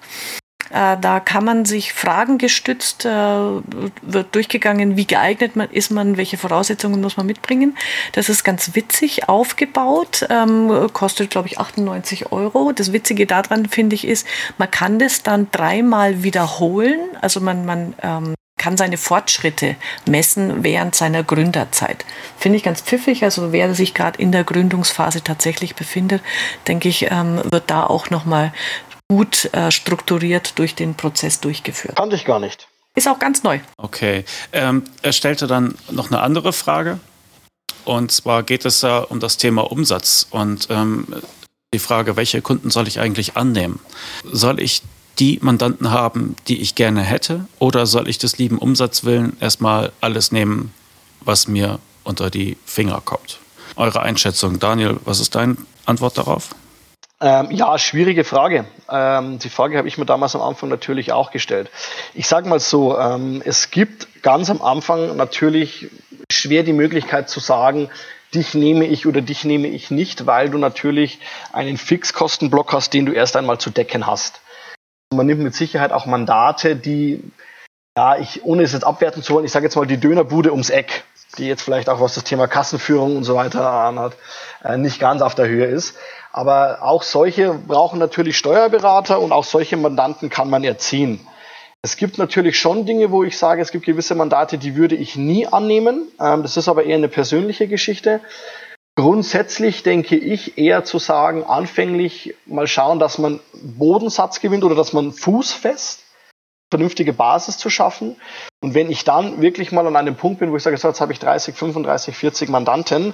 [0.71, 6.17] Äh, da kann man sich Fragen gestützt, äh, wird durchgegangen, wie geeignet man ist man,
[6.17, 7.77] welche Voraussetzungen muss man mitbringen.
[8.13, 12.71] Das ist ganz witzig aufgebaut, ähm, kostet glaube ich 98 Euro.
[12.71, 14.27] Das Witzige daran finde ich ist,
[14.57, 16.99] man kann das dann dreimal wiederholen.
[17.21, 22.05] Also man, man ähm, kann seine Fortschritte messen während seiner Gründerzeit.
[22.37, 23.23] Finde ich ganz pfiffig.
[23.23, 26.21] Also wer sich gerade in der Gründungsphase tatsächlich befindet,
[26.67, 28.53] denke ich, ähm, wird da auch nochmal
[29.09, 31.97] gut äh, strukturiert durch den Prozess durchgeführt.
[31.97, 32.67] Kannte ich gar nicht.
[32.95, 33.59] Ist auch ganz neu.
[33.77, 34.23] Okay.
[34.53, 36.99] Ähm, er stellte dann noch eine andere Frage.
[37.85, 41.07] Und zwar geht es ja um das Thema Umsatz und ähm,
[41.73, 43.79] die Frage, welche Kunden soll ich eigentlich annehmen?
[44.31, 44.81] Soll ich
[45.17, 50.31] die Mandanten haben, die ich gerne hätte, oder soll ich des lieben Umsatzwillen erstmal alles
[50.31, 50.73] nehmen,
[51.21, 53.39] was mir unter die Finger kommt?
[53.75, 56.49] Eure Einschätzung, Daniel, was ist deine Antwort darauf?
[57.21, 58.65] Ähm, ja, schwierige Frage.
[58.89, 61.69] Ähm, die Frage habe ich mir damals am Anfang natürlich auch gestellt.
[62.13, 65.89] Ich sage mal so, ähm, es gibt ganz am Anfang natürlich
[66.31, 67.89] schwer die Möglichkeit zu sagen,
[68.33, 71.19] dich nehme ich oder dich nehme ich nicht, weil du natürlich
[71.51, 74.39] einen Fixkostenblock hast, den du erst einmal zu decken hast.
[75.13, 77.21] Man nimmt mit Sicherheit auch Mandate, die,
[77.97, 80.69] ja, ich, ohne es jetzt abwerten zu wollen, ich sage jetzt mal die Dönerbude ums
[80.69, 81.03] Eck,
[81.37, 84.13] die jetzt vielleicht auch was das Thema Kassenführung und so weiter anhat,
[84.63, 85.97] äh, nicht ganz auf der Höhe ist.
[86.39, 91.19] Aber auch solche brauchen natürlich Steuerberater und auch solche Mandanten kann man erziehen.
[91.81, 95.17] Es gibt natürlich schon Dinge, wo ich sage, es gibt gewisse Mandate, die würde ich
[95.17, 96.07] nie annehmen.
[96.17, 98.21] Ähm, das ist aber eher eine persönliche Geschichte.
[98.95, 104.93] Grundsätzlich denke ich eher zu sagen, anfänglich mal schauen, dass man Bodensatz gewinnt oder dass
[104.93, 106.05] man fußfest
[106.71, 108.15] vernünftige Basis zu schaffen.
[108.61, 111.11] Und wenn ich dann wirklich mal an einem Punkt bin, wo ich sage, jetzt habe
[111.11, 113.13] ich 30, 35, 40 Mandanten,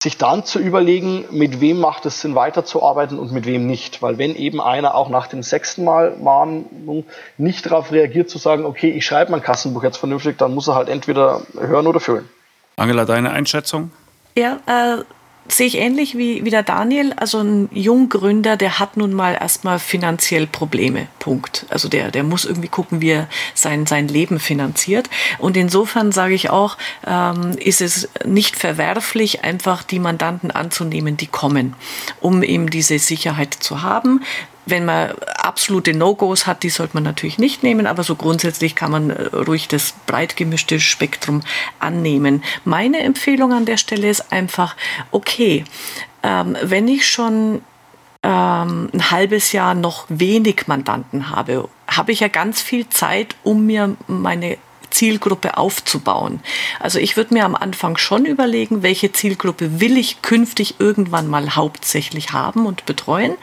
[0.00, 4.00] sich dann zu überlegen, mit wem macht es Sinn weiterzuarbeiten und mit wem nicht.
[4.00, 7.04] Weil wenn eben einer auch nach dem sechsten Mal Mahnung
[7.36, 10.76] nicht darauf reagiert, zu sagen, okay, ich schreibe mein Kassenbuch jetzt vernünftig, dann muss er
[10.76, 12.28] halt entweder hören oder füllen.
[12.76, 13.90] Angela, deine Einschätzung?
[14.36, 15.02] Ja, äh,
[15.48, 17.12] sehe ich ähnlich wie, wie der Daniel.
[17.14, 21.08] Also ein Junggründer, der hat nun mal erstmal finanziell Probleme.
[21.18, 21.66] Punkt.
[21.70, 25.08] Also der, der muss irgendwie gucken, wie er sein, sein Leben finanziert.
[25.38, 31.26] Und insofern sage ich auch, ähm, ist es nicht verwerflich, einfach die Mandanten anzunehmen, die
[31.26, 31.74] kommen,
[32.20, 34.20] um eben diese Sicherheit zu haben
[34.70, 38.90] wenn man absolute No-Gos hat, die sollte man natürlich nicht nehmen, aber so grundsätzlich kann
[38.90, 41.42] man äh, ruhig das breit gemischte Spektrum
[41.78, 42.42] annehmen.
[42.64, 44.76] Meine Empfehlung an der Stelle ist einfach,
[45.10, 45.64] okay,
[46.22, 47.62] ähm, wenn ich schon
[48.22, 53.66] ähm, ein halbes Jahr noch wenig Mandanten habe, habe ich ja ganz viel Zeit, um
[53.66, 54.58] mir meine
[54.90, 56.40] Zielgruppe aufzubauen.
[56.80, 61.56] Also ich würde mir am Anfang schon überlegen, welche Zielgruppe will ich künftig irgendwann mal
[61.56, 63.36] hauptsächlich haben und betreuen.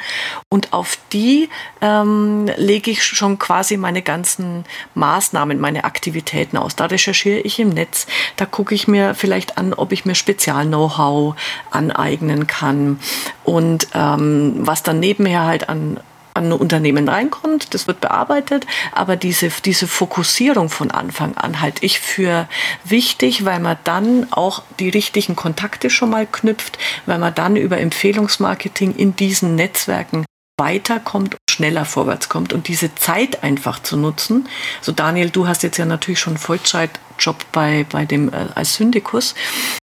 [0.49, 1.49] Und auf die
[1.81, 6.75] ähm, lege ich schon quasi meine ganzen Maßnahmen, meine Aktivitäten aus.
[6.75, 11.36] Da recherchiere ich im Netz, da gucke ich mir vielleicht an, ob ich mir Spezial-Know-how
[11.71, 12.99] aneignen kann.
[13.43, 15.99] Und ähm, was dann nebenher halt an
[16.36, 21.86] an ein Unternehmen reinkommt, das wird bearbeitet, aber diese, diese Fokussierung von Anfang an halte
[21.86, 22.48] ich für
[22.84, 27.80] wichtig, weil man dann auch die richtigen Kontakte schon mal knüpft, weil man dann über
[27.80, 30.26] Empfehlungsmarketing in diesen Netzwerken
[30.58, 34.48] weiterkommt, schneller vorwärts kommt und diese Zeit einfach zu nutzen.
[34.82, 39.36] So Daniel, du hast jetzt ja natürlich schon Vollzeitjob bei, bei dem äh, als Syndikus.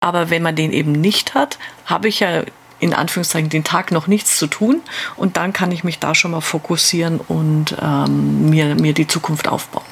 [0.01, 2.43] Aber wenn man den eben nicht hat, habe ich ja
[2.83, 4.83] in Anführungszeichen den Tag noch nichts zu tun
[5.16, 9.47] und dann kann ich mich da schon mal fokussieren und ähm, mir, mir die Zukunft
[9.47, 9.85] aufbauen.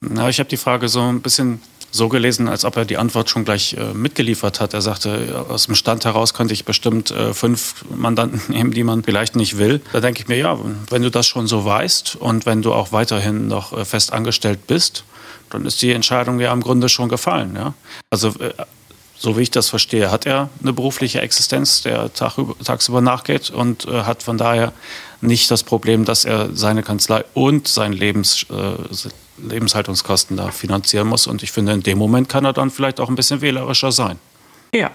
[0.00, 3.28] Na, ich habe die Frage so ein bisschen so gelesen, als ob er die Antwort
[3.28, 4.72] schon gleich äh, mitgeliefert hat.
[4.72, 9.02] Er sagte, aus dem Stand heraus könnte ich bestimmt äh, fünf Mandanten nehmen, die man
[9.02, 9.80] vielleicht nicht will.
[9.92, 10.56] Da denke ich mir, ja,
[10.90, 14.66] wenn du das schon so weißt und wenn du auch weiterhin noch äh, fest angestellt
[14.68, 15.02] bist,
[15.50, 17.56] dann ist die Entscheidung ja im Grunde schon gefallen.
[17.56, 17.74] Ja?
[18.10, 18.52] Also äh,
[19.18, 23.86] so wie ich das verstehe, hat er eine berufliche Existenz, der Tag, tagsüber nachgeht und
[23.86, 24.72] äh, hat von daher
[25.20, 28.74] nicht das Problem, dass er seine Kanzlei und seine Lebens, äh,
[29.38, 31.26] Lebenshaltungskosten da finanzieren muss.
[31.26, 34.18] Und ich finde, in dem Moment kann er dann vielleicht auch ein bisschen wählerischer sein.
[34.72, 34.90] Ja,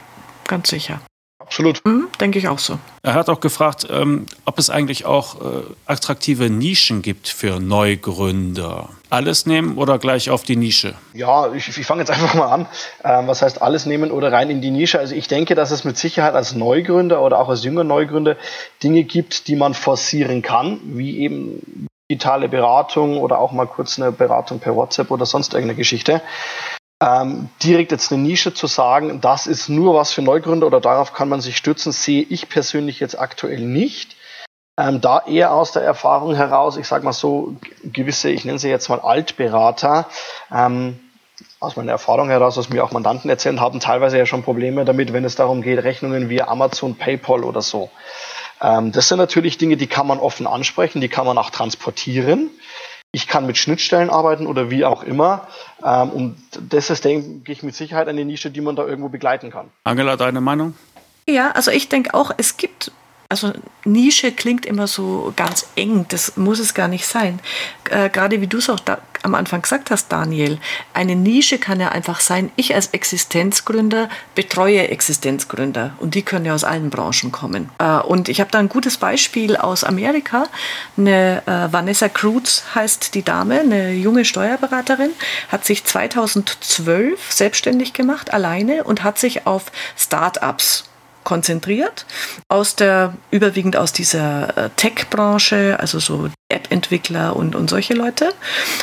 [0.48, 1.02] ganz sicher.
[1.46, 1.84] Absolut.
[1.86, 2.80] Mhm, denke ich auch so.
[3.04, 8.90] Er hat auch gefragt, ähm, ob es eigentlich auch äh, attraktive Nischen gibt für Neugründer.
[9.10, 10.96] Alles nehmen oder gleich auf die Nische?
[11.14, 12.66] Ja, ich, ich fange jetzt einfach mal an.
[13.04, 15.00] Ähm, was heißt alles nehmen oder rein in die Nische?
[15.00, 18.38] Also ich denke, dass es mit Sicherheit als Neugründer oder auch als junger Neugründer
[18.82, 24.12] Dinge gibt, die man forcieren kann, wie eben digitale Beratung oder auch mal kurz eine
[24.12, 26.22] Beratung per WhatsApp oder sonst irgendeine Geschichte
[27.02, 31.14] ähm, direkt jetzt eine Nische zu sagen, das ist nur was für Neugründer oder darauf
[31.14, 34.16] kann man sich stützen, sehe ich persönlich jetzt aktuell nicht.
[34.78, 38.70] Ähm, da eher aus der Erfahrung heraus, ich sage mal so, gewisse, ich nenne sie
[38.70, 40.08] jetzt mal Altberater,
[40.52, 41.00] ähm,
[41.60, 45.14] aus meiner Erfahrung heraus, was mir auch Mandanten erzählen, haben teilweise ja schon Probleme damit,
[45.14, 47.90] wenn es darum geht, Rechnungen via Amazon, PayPal oder so.
[48.62, 52.50] Ähm, das sind natürlich Dinge, die kann man offen ansprechen, die kann man auch transportieren
[53.16, 55.48] ich kann mit Schnittstellen arbeiten oder wie auch immer.
[55.86, 56.38] Ähm, und
[56.70, 59.70] das ist, denke ich, mit Sicherheit eine Nische, die man da irgendwo begleiten kann.
[59.86, 60.74] Angela, deine Meinung?
[61.30, 62.92] Ja, also ich denke auch, es gibt
[63.30, 63.52] also
[63.84, 67.40] Nische klingt immer so ganz eng, das muss es gar nicht sein.
[67.90, 70.60] Äh, gerade wie du es auch da, am Anfang gesagt hast, Daniel,
[70.94, 76.54] eine Nische kann ja einfach sein, ich als Existenzgründer betreue Existenzgründer und die können ja
[76.54, 77.70] aus allen Branchen kommen.
[77.80, 80.48] Äh, und ich habe da ein gutes Beispiel aus Amerika.
[80.98, 85.12] Eine äh, Vanessa Cruz heißt die Dame, eine junge Steuerberaterin,
[85.50, 90.86] hat sich 2012 selbstständig gemacht, alleine und hat sich auf Startups
[91.24, 92.06] konzentriert,
[92.48, 98.34] aus der, überwiegend aus dieser äh, Tech-Branche, also so App-Entwickler und, und solche Leute.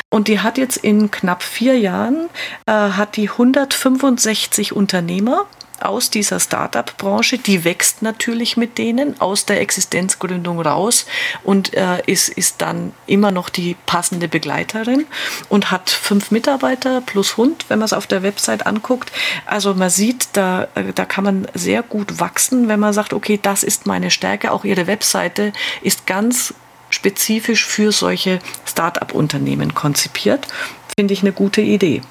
[0.09, 2.29] Und die hat jetzt in knapp vier Jahren,
[2.65, 5.45] äh, hat die 165 Unternehmer
[5.83, 11.05] aus dieser Startup-Branche, die wächst natürlich mit denen aus der Existenzgründung raus
[11.43, 15.05] und äh, ist, ist dann immer noch die passende Begleiterin
[15.49, 19.11] und hat fünf Mitarbeiter plus Hund, wenn man es auf der Website anguckt.
[19.45, 23.39] Also man sieht, da, äh, da kann man sehr gut wachsen, wenn man sagt, okay,
[23.41, 24.51] das ist meine Stärke.
[24.51, 26.53] Auch ihre Webseite ist ganz
[26.89, 30.47] spezifisch für solche Start-up-Unternehmen konzipiert.
[30.97, 32.01] Finde ich eine gute Idee.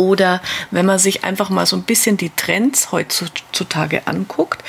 [0.00, 4.64] Oder wenn man sich einfach mal so ein bisschen die Trends heutzutage anguckt,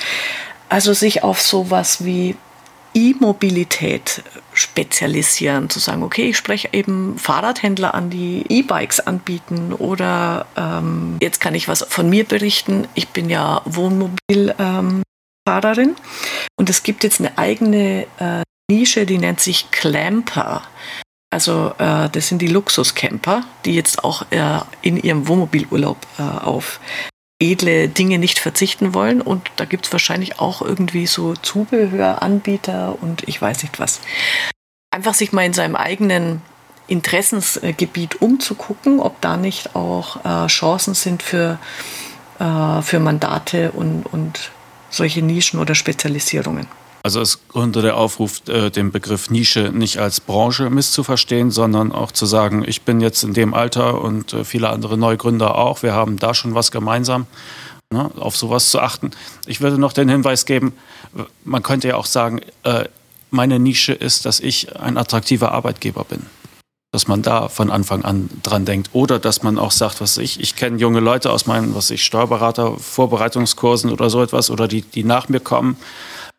[0.68, 2.36] also sich auf sowas wie
[2.94, 11.16] E-Mobilität spezialisieren, zu sagen, okay, ich spreche eben Fahrradhändler an, die E-Bikes anbieten oder ähm,
[11.22, 12.90] jetzt kann ich was von mir berichten.
[12.94, 15.06] Ich bin ja Wohnmobilfahrerin
[15.48, 15.96] ähm,
[16.58, 20.64] und es gibt jetzt eine eigene äh, Nische, die nennt sich Clamper.
[21.32, 26.80] Also äh, das sind die Luxuscamper, die jetzt auch äh, in ihrem Wohnmobilurlaub äh, auf
[27.40, 29.22] edle Dinge nicht verzichten wollen.
[29.22, 34.02] Und da gibt es wahrscheinlich auch irgendwie so Zubehöranbieter und ich weiß nicht was.
[34.94, 36.42] Einfach sich mal in seinem eigenen
[36.88, 41.58] Interessensgebiet umzugucken, ob da nicht auch äh, Chancen sind für,
[42.40, 44.52] äh, für Mandate und, und
[44.90, 46.68] solche Nischen oder Spezialisierungen.
[47.04, 52.12] Also ist unter der Aufruf, äh, den Begriff Nische nicht als Branche misszuverstehen, sondern auch
[52.12, 55.94] zu sagen, ich bin jetzt in dem Alter und äh, viele andere Neugründer auch, wir
[55.94, 57.26] haben da schon was gemeinsam,
[57.92, 59.12] ne, auf sowas zu achten.
[59.48, 60.74] Ich würde noch den Hinweis geben,
[61.44, 62.86] man könnte ja auch sagen, äh,
[63.32, 66.26] meine Nische ist, dass ich ein attraktiver Arbeitgeber bin
[66.94, 68.90] dass man da von Anfang an dran denkt.
[68.92, 72.04] Oder dass man auch sagt, was ich, ich kenne junge Leute aus meinen, was ich,
[72.04, 75.78] Steuerberater, Vorbereitungskursen oder so etwas, oder die, die nach mir kommen.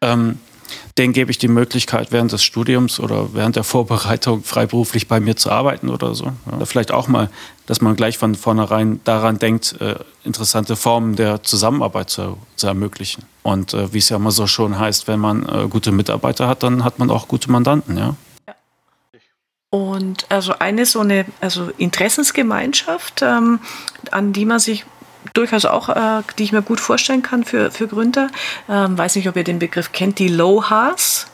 [0.02, 0.38] Ähm,
[0.98, 5.36] denen gebe ich die Möglichkeit, während des Studiums oder während der Vorbereitung freiberuflich bei mir
[5.36, 6.26] zu arbeiten oder so.
[6.26, 7.30] Ja, vielleicht auch mal,
[7.66, 13.24] dass man gleich von vornherein daran denkt, äh, interessante Formen der Zusammenarbeit zu, zu ermöglichen.
[13.42, 16.62] Und äh, wie es ja immer so schon heißt, wenn man äh, gute Mitarbeiter hat,
[16.62, 18.16] dann hat man auch gute Mandanten, ja.
[19.70, 23.58] Und also eine so eine also Interessensgemeinschaft, ähm,
[24.10, 24.84] an die man sich
[25.34, 28.28] durchaus auch, äh, die ich mir gut vorstellen kann für, für Gründer.
[28.68, 31.26] Ähm, weiß nicht, ob ihr den Begriff kennt, die Lohas.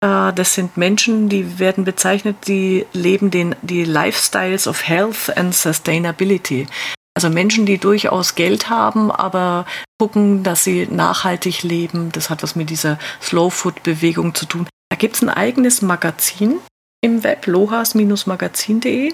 [0.00, 5.54] Äh, das sind Menschen, die werden bezeichnet, die leben den, die Lifestyles of Health and
[5.54, 6.66] Sustainability.
[7.14, 9.64] Also Menschen, die durchaus Geld haben, aber
[9.98, 12.12] gucken, dass sie nachhaltig leben.
[12.12, 14.68] Das hat was mit dieser Slow Food Bewegung zu tun.
[14.90, 16.58] Da gibt es ein eigenes Magazin,
[17.02, 19.12] im Web, lohas-magazin.de.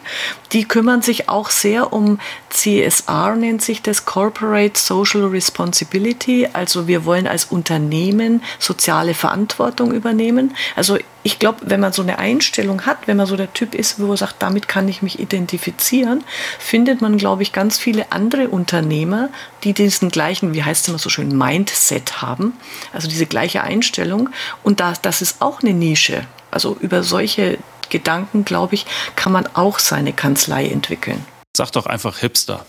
[0.53, 6.49] Die kümmern sich auch sehr um CSR, nennt sich das Corporate Social Responsibility.
[6.53, 10.55] Also wir wollen als Unternehmen soziale Verantwortung übernehmen.
[10.77, 14.01] Also ich glaube, wenn man so eine Einstellung hat, wenn man so der Typ ist,
[14.01, 16.25] wo er sagt, damit kann ich mich identifizieren,
[16.59, 19.29] findet man, glaube ich, ganz viele andere Unternehmer,
[19.65, 22.55] die diesen gleichen, wie heißt es immer so schön, Mindset haben.
[22.93, 24.31] Also diese gleiche Einstellung.
[24.63, 26.25] Und das, das ist auch eine Nische.
[26.53, 28.87] Also über solche Gedanken, glaube ich,
[29.17, 31.25] kann man auch seine Kanzlei entwickeln.
[31.57, 32.65] Sag doch einfach Hipster.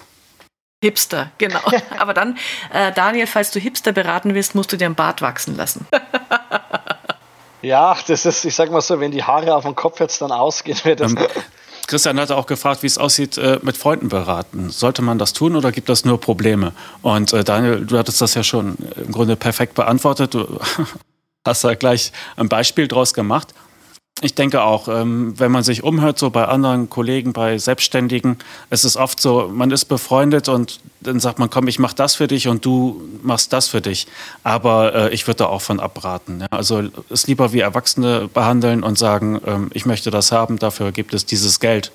[0.83, 1.61] Hipster, genau.
[1.97, 2.37] Aber dann,
[2.73, 5.87] äh, Daniel, falls du Hipster beraten willst, musst du dir einen Bart wachsen lassen.
[7.61, 10.31] ja, das ist, ich sag mal so, wenn die Haare auf dem Kopf jetzt dann
[10.31, 11.11] ausgehen, wird das.
[11.11, 11.27] Ähm,
[11.87, 14.69] Christian hatte auch gefragt, wie es aussieht äh, mit Freunden beraten.
[14.69, 16.73] Sollte man das tun oder gibt das nur Probleme?
[17.01, 20.33] Und äh, Daniel, du hattest das ja schon im Grunde perfekt beantwortet.
[20.33, 20.59] Du
[21.45, 23.53] hast da gleich ein Beispiel draus gemacht.
[24.21, 28.37] Ich denke auch, ähm, wenn man sich umhört, so bei anderen Kollegen, bei Selbstständigen,
[28.69, 32.15] es ist oft so, man ist befreundet und dann sagt man, komm, ich mach das
[32.15, 34.07] für dich und du machst das für dich.
[34.43, 36.45] Aber äh, ich würde da auch von abraten.
[36.51, 41.13] Also es lieber wie Erwachsene behandeln und sagen, ähm, ich möchte das haben, dafür gibt
[41.15, 41.91] es dieses Geld.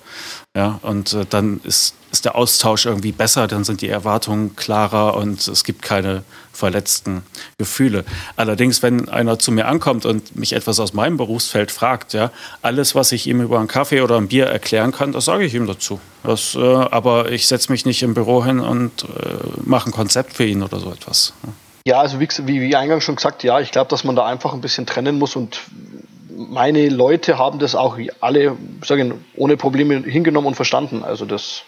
[0.57, 0.81] Ja?
[0.83, 5.63] Und äh, dann ist der Austausch irgendwie besser, dann sind die Erwartungen klarer und es
[5.63, 6.25] gibt keine
[6.59, 7.23] verletzten
[7.57, 8.05] Gefühle.
[8.37, 12.95] Allerdings, wenn einer zu mir ankommt und mich etwas aus meinem Berufsfeld fragt, ja, alles,
[12.95, 15.67] was ich ihm über einen Kaffee oder ein Bier erklären kann, das sage ich ihm
[15.67, 16.01] dazu.
[16.25, 19.07] Das, äh, aber ich setze mich nicht im Büro hin und äh,
[19.65, 21.33] mache ein Konzept für ihn oder so etwas.
[21.87, 24.53] Ja, also wie, wie, wie eingangs schon gesagt, ja, ich glaube, dass man da einfach
[24.53, 25.61] ein bisschen trennen muss und
[26.31, 31.03] meine Leute haben das auch alle, sage ohne Probleme hingenommen und verstanden.
[31.03, 31.63] Also das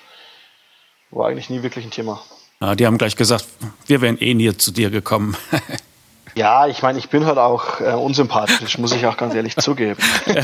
[1.11, 2.21] war eigentlich nie wirklich ein Thema.
[2.63, 3.47] Ja, die haben gleich gesagt,
[3.87, 5.35] wir wären eh nie zu dir gekommen.
[6.35, 9.99] ja, ich meine, ich bin halt auch äh, unsympathisch, muss ich auch ganz ehrlich zugeben.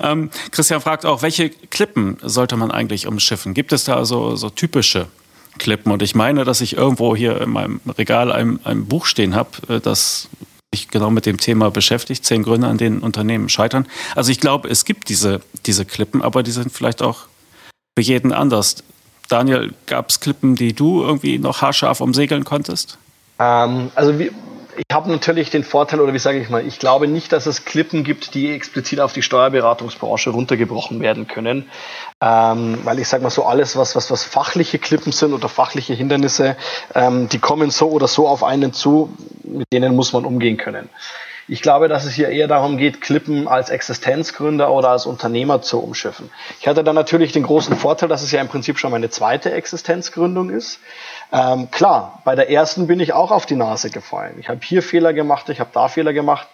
[0.00, 3.52] ähm, Christian fragt auch, welche Klippen sollte man eigentlich umschiffen?
[3.52, 5.08] Gibt es da so, so typische
[5.58, 5.90] Klippen?
[5.90, 9.50] Und ich meine, dass ich irgendwo hier in meinem Regal ein, ein Buch stehen habe,
[9.68, 10.28] äh, das
[10.72, 13.88] sich genau mit dem Thema beschäftigt, zehn Gründe, an denen Unternehmen scheitern.
[14.14, 17.26] Also ich glaube, es gibt diese, diese Klippen, aber die sind vielleicht auch
[17.98, 18.84] für jeden anders.
[19.30, 22.98] Daniel, gab es Klippen, die du irgendwie noch haarscharf umsegeln konntest?
[23.38, 24.30] Ähm, also wie,
[24.76, 27.64] ich habe natürlich den Vorteil, oder wie sage ich mal, ich glaube nicht, dass es
[27.64, 31.68] Klippen gibt, die explizit auf die Steuerberatungsbranche runtergebrochen werden können.
[32.20, 35.94] Ähm, weil ich sage mal so, alles, was, was, was fachliche Klippen sind oder fachliche
[35.94, 36.56] Hindernisse,
[36.94, 40.88] ähm, die kommen so oder so auf einen zu, mit denen muss man umgehen können.
[41.50, 45.80] Ich glaube, dass es hier eher darum geht, Klippen als Existenzgründer oder als Unternehmer zu
[45.80, 46.30] umschiffen.
[46.60, 49.50] Ich hatte dann natürlich den großen Vorteil, dass es ja im Prinzip schon meine zweite
[49.50, 50.78] Existenzgründung ist.
[51.32, 54.36] Ähm, klar, bei der ersten bin ich auch auf die Nase gefallen.
[54.38, 56.46] Ich habe hier Fehler gemacht, ich habe da Fehler gemacht.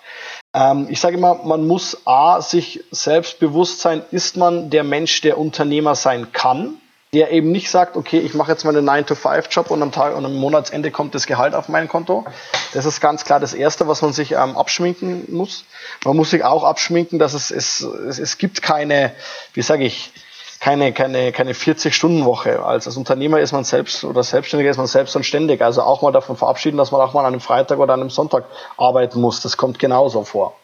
[0.55, 5.21] Ähm, ich sage immer, man muss A, sich selbst bewusst sein, ist man der Mensch,
[5.21, 6.79] der Unternehmer sein kann,
[7.17, 10.27] der eben nicht sagt, okay, ich mache jetzt mal einen 9-to-5-Job und am Tag und
[10.27, 12.27] am Monatsende kommt das Gehalt auf mein Konto.
[12.75, 15.65] Das ist ganz klar das Erste, was man sich ähm, abschminken muss.
[16.05, 19.13] Man muss sich auch abschminken, dass es, es, es, es gibt keine,
[19.55, 20.13] wie sage ich,
[20.61, 22.63] keine, keine, keine 40-Stunden-Woche.
[22.63, 25.63] Als, als Unternehmer ist man selbst oder Selbstständiger ist man selbst und ständig.
[25.63, 28.11] Also auch mal davon verabschieden, dass man auch mal an einem Freitag oder an einem
[28.11, 28.45] Sonntag
[28.77, 29.41] arbeiten muss.
[29.41, 30.55] Das kommt genauso vor.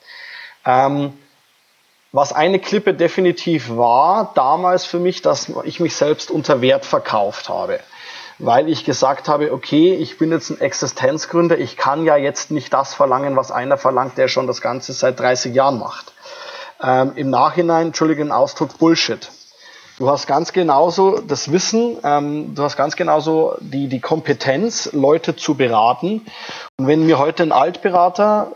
[0.66, 1.14] Ähm,
[2.12, 7.48] was eine Klippe definitiv war damals für mich, dass ich mich selbst unter Wert verkauft
[7.48, 7.80] habe.
[8.38, 12.72] Weil ich gesagt habe, okay, ich bin jetzt ein Existenzgründer, ich kann ja jetzt nicht
[12.72, 16.12] das verlangen, was einer verlangt, der schon das Ganze seit 30 Jahren macht.
[16.82, 19.30] Ähm, Im Nachhinein, Entschuldigung, Ausdruck Bullshit.
[19.98, 25.36] Du hast ganz genauso das Wissen, ähm, du hast ganz genauso die, die Kompetenz, Leute
[25.36, 26.26] zu beraten.
[26.78, 28.52] Und wenn mir heute ein Altberater,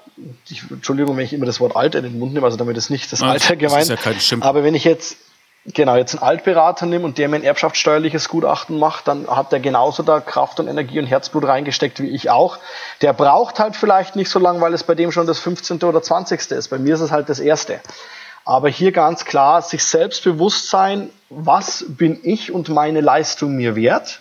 [0.49, 2.91] ich, Entschuldigung, wenn ich immer das Wort alt in den Mund nehme, also damit ist
[2.91, 5.17] nicht das ah, Alter gemeint, das ist ja aber wenn ich jetzt
[5.75, 9.61] genau jetzt einen Altberater nehme und der mir ein erbschaftssteuerliches Gutachten macht, dann hat der
[9.61, 12.59] genauso da Kraft und Energie und Herzblut reingesteckt wie ich auch.
[13.03, 15.83] Der braucht halt vielleicht nicht so lange, weil es bei dem schon das 15.
[15.83, 16.53] oder 20.
[16.53, 16.69] ist.
[16.69, 17.81] Bei mir ist es halt das erste.
[18.45, 23.75] Aber hier ganz klar, sich selbst bewusst sein, was bin ich und meine Leistung mir
[23.75, 24.21] wert?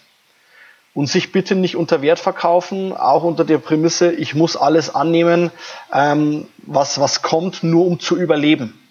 [0.96, 5.52] Und sich bitte nicht unter Wert verkaufen, auch unter der Prämisse, ich muss alles annehmen,
[5.94, 8.82] ähm, was, was kommt, nur um zu überleben.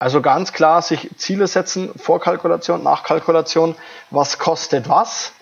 [0.00, 3.76] Also ganz klar sich Ziele setzen, Vorkalkulation, Nachkalkulation,
[4.10, 5.32] was kostet was.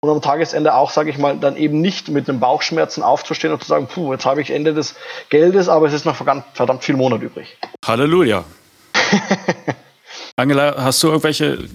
[0.00, 3.62] Und am Tagesende auch, sage ich mal, dann eben nicht mit den Bauchschmerzen aufzustehen und
[3.62, 4.96] zu sagen, puh, jetzt habe ich Ende des
[5.30, 7.56] Geldes, aber es ist noch verdammt, verdammt viel Monat übrig.
[7.86, 8.44] Halleluja.
[10.36, 11.68] Angela, hast du irgendwelche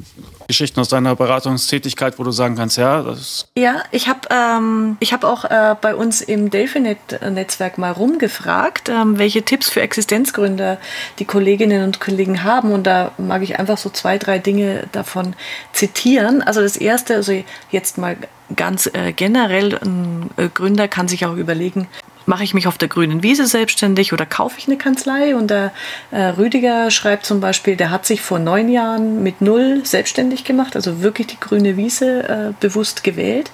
[0.50, 5.24] Geschichten aus deiner Beratungstätigkeit, wo du sagen kannst, ja, das Ja, ich habe ähm, hab
[5.24, 10.78] auch äh, bei uns im Delphinet-Netzwerk mal rumgefragt, ähm, welche Tipps für Existenzgründer
[11.20, 12.74] die Kolleginnen und Kollegen haben.
[12.74, 15.36] Und da mag ich einfach so zwei, drei Dinge davon
[15.72, 16.42] zitieren.
[16.42, 17.42] Also das erste, also
[17.72, 18.18] jetzt mal
[18.58, 21.88] ganz äh, generell, ein äh, Gründer kann sich auch überlegen,
[22.30, 25.36] mache ich mich auf der grünen Wiese selbstständig oder kaufe ich eine Kanzlei?
[25.36, 25.74] Und der
[26.12, 30.76] äh, Rüdiger schreibt zum Beispiel, der hat sich vor neun Jahren mit null selbstständig gemacht,
[30.76, 33.52] also wirklich die grüne Wiese äh, bewusst gewählt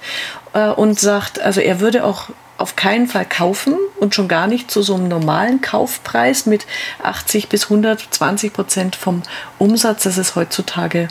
[0.52, 4.70] äh, und sagt, also er würde auch auf keinen Fall kaufen und schon gar nicht
[4.70, 6.66] zu so einem normalen Kaufpreis mit
[7.02, 9.22] 80 bis 120 Prozent vom
[9.58, 10.04] Umsatz.
[10.04, 11.08] Das ist heutzutage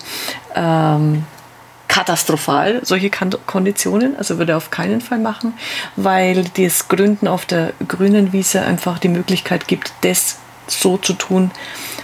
[0.55, 1.25] ähm,
[1.95, 4.17] katastrophal, solche Konditionen.
[4.17, 5.53] Also würde er auf keinen Fall machen,
[5.95, 11.51] weil das Gründen auf der grünen Wiese einfach die Möglichkeit gibt, das so zu tun,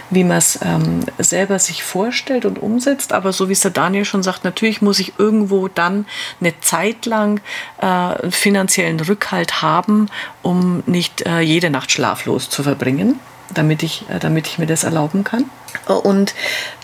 [0.08, 3.12] wie man es ähm, selber sich vorstellt und umsetzt.
[3.12, 6.06] Aber so wie es der Daniel schon sagt, natürlich muss ich irgendwo dann
[6.40, 7.42] eine Zeit lang
[7.82, 10.06] äh, finanziellen Rückhalt haben,
[10.40, 13.20] um nicht äh, jede Nacht schlaflos zu verbringen
[13.54, 15.50] damit ich, äh, damit ich mir das erlauben kann.
[15.86, 16.34] Und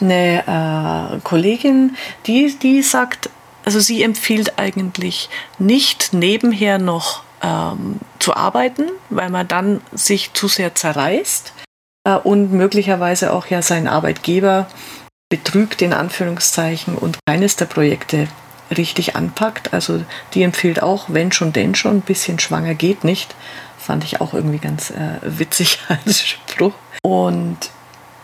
[0.01, 3.31] eine äh, Kollegin, die, die sagt,
[3.65, 5.29] also sie empfiehlt eigentlich
[5.59, 11.53] nicht nebenher noch ähm, zu arbeiten, weil man dann sich zu sehr zerreißt
[12.05, 14.69] äh, und möglicherweise auch ja seinen Arbeitgeber
[15.29, 18.29] betrügt in Anführungszeichen und keines der Projekte
[18.77, 19.73] richtig anpackt.
[19.73, 20.05] Also
[20.35, 23.35] die empfiehlt auch, wenn schon, denn schon, ein bisschen schwanger geht nicht.
[23.89, 26.75] Fand ich auch irgendwie ganz äh, witzig als Spruch.
[27.03, 27.57] Und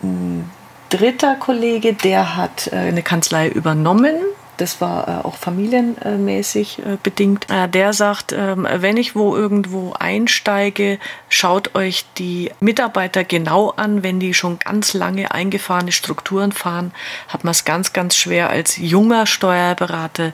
[0.03, 0.47] ein
[0.89, 4.13] dritter Kollege, der hat äh, eine Kanzlei übernommen.
[4.57, 7.49] Das war äh, auch familienmäßig äh, bedingt.
[7.49, 10.99] Äh, der sagt, ähm, wenn ich wo irgendwo einsteige,
[11.29, 14.03] schaut euch die Mitarbeiter genau an.
[14.03, 16.91] Wenn die schon ganz lange eingefahrene Strukturen fahren,
[17.27, 20.31] hat man es ganz, ganz schwer als junger Steuerberater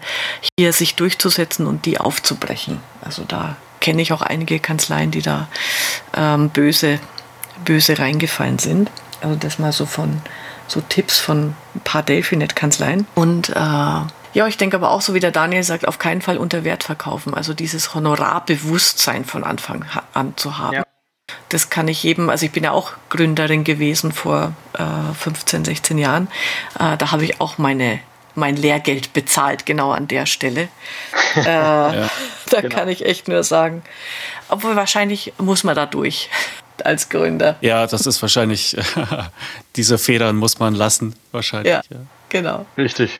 [0.59, 2.81] hier sich durchzusetzen und die aufzubrechen.
[3.01, 5.49] Also da kenne ich auch einige Kanzleien, die da
[6.15, 6.99] ähm, böse,
[7.65, 8.89] böse reingefallen sind.
[9.21, 10.21] Also das mal so von
[10.67, 13.05] so Tipps von ein paar Delphinet-Kanzleien.
[13.13, 13.53] Und äh,
[14.33, 16.83] ja, ich denke aber auch, so wie der Daniel sagt, auf keinen Fall unter Wert
[16.83, 17.33] verkaufen.
[17.33, 20.75] Also dieses Honorarbewusstsein von Anfang an zu haben.
[20.75, 20.83] Ja.
[21.49, 25.97] Das kann ich jedem, also ich bin ja auch Gründerin gewesen vor äh, 15, 16
[25.97, 26.27] Jahren.
[26.79, 27.99] Äh, da habe ich auch meine
[28.35, 30.69] mein Lehrgeld bezahlt, genau an der Stelle.
[31.35, 32.09] äh, ja,
[32.49, 32.75] da genau.
[32.75, 33.83] kann ich echt nur sagen.
[34.49, 36.29] Obwohl wahrscheinlich muss man da durch
[36.83, 37.57] als Gründer.
[37.61, 38.75] Ja, das ist wahrscheinlich,
[39.75, 41.71] diese Federn muss man lassen, wahrscheinlich.
[41.71, 41.99] Ja, ja.
[42.29, 42.65] genau.
[42.77, 43.19] Richtig.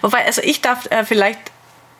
[0.00, 1.38] Wobei, also ich darf äh, vielleicht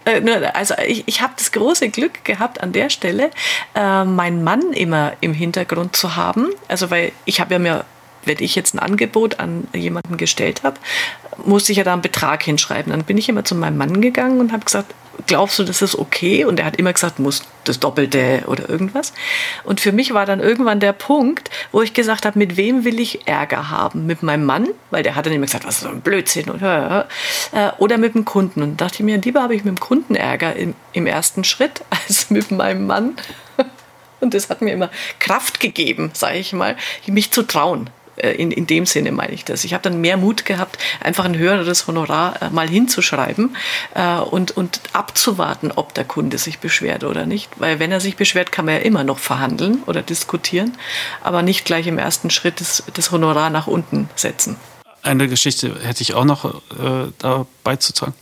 [0.04, 3.30] äh, also ich, ich habe das große Glück gehabt, an der Stelle
[3.74, 6.48] äh, meinen Mann immer im Hintergrund zu haben.
[6.68, 7.84] Also weil ich habe ja mir
[8.24, 10.76] wenn ich jetzt ein Angebot an jemanden gestellt habe,
[11.44, 12.90] musste ich ja da einen Betrag hinschreiben.
[12.92, 14.94] Dann bin ich immer zu meinem Mann gegangen und habe gesagt,
[15.26, 16.44] glaubst du, das ist okay?
[16.44, 19.12] Und er hat immer gesagt, muss das Doppelte oder irgendwas.
[19.64, 23.00] Und für mich war dann irgendwann der Punkt, wo ich gesagt habe, mit wem will
[23.00, 24.06] ich Ärger haben?
[24.06, 27.08] Mit meinem Mann, weil der hat dann immer gesagt, was ist so ein Blödsinn oder,
[27.52, 28.62] äh, oder mit dem Kunden.
[28.62, 31.82] Und dachte ich mir, lieber habe ich mit dem Kunden Ärger im, im ersten Schritt
[31.90, 33.16] als mit meinem Mann.
[34.20, 34.90] Und das hat mir immer
[35.20, 37.88] Kraft gegeben, sage ich mal, mich zu trauen.
[38.18, 39.64] Äh, in, in dem Sinne meine ich das.
[39.64, 43.56] Ich habe dann mehr Mut gehabt, einfach ein höheres Honorar äh, mal hinzuschreiben
[43.94, 47.50] äh, und, und abzuwarten, ob der Kunde sich beschwert oder nicht.
[47.56, 50.76] Weil wenn er sich beschwert, kann man ja immer noch verhandeln oder diskutieren,
[51.22, 54.56] aber nicht gleich im ersten Schritt das, das Honorar nach unten setzen.
[55.02, 58.14] Eine Geschichte hätte ich auch noch äh, da beizutragen.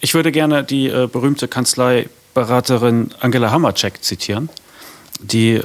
[0.00, 4.48] Ich würde gerne die äh, berühmte Kanzleiberaterin Angela Hammercheck zitieren,
[5.20, 5.60] die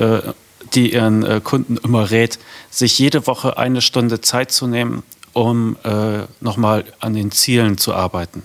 [0.73, 5.03] die ihren äh, Kunden immer rät, sich jede Woche eine Stunde Zeit zu nehmen,
[5.33, 8.43] um äh, nochmal an den Zielen zu arbeiten.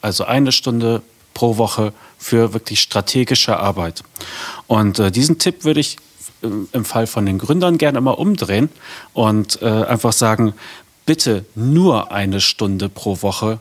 [0.00, 1.02] Also eine Stunde
[1.32, 4.02] pro Woche für wirklich strategische Arbeit.
[4.66, 5.98] Und äh, diesen Tipp würde ich
[6.42, 8.68] äh, im Fall von den Gründern gerne mal umdrehen
[9.12, 10.54] und äh, einfach sagen,
[11.06, 13.58] bitte nur eine Stunde pro Woche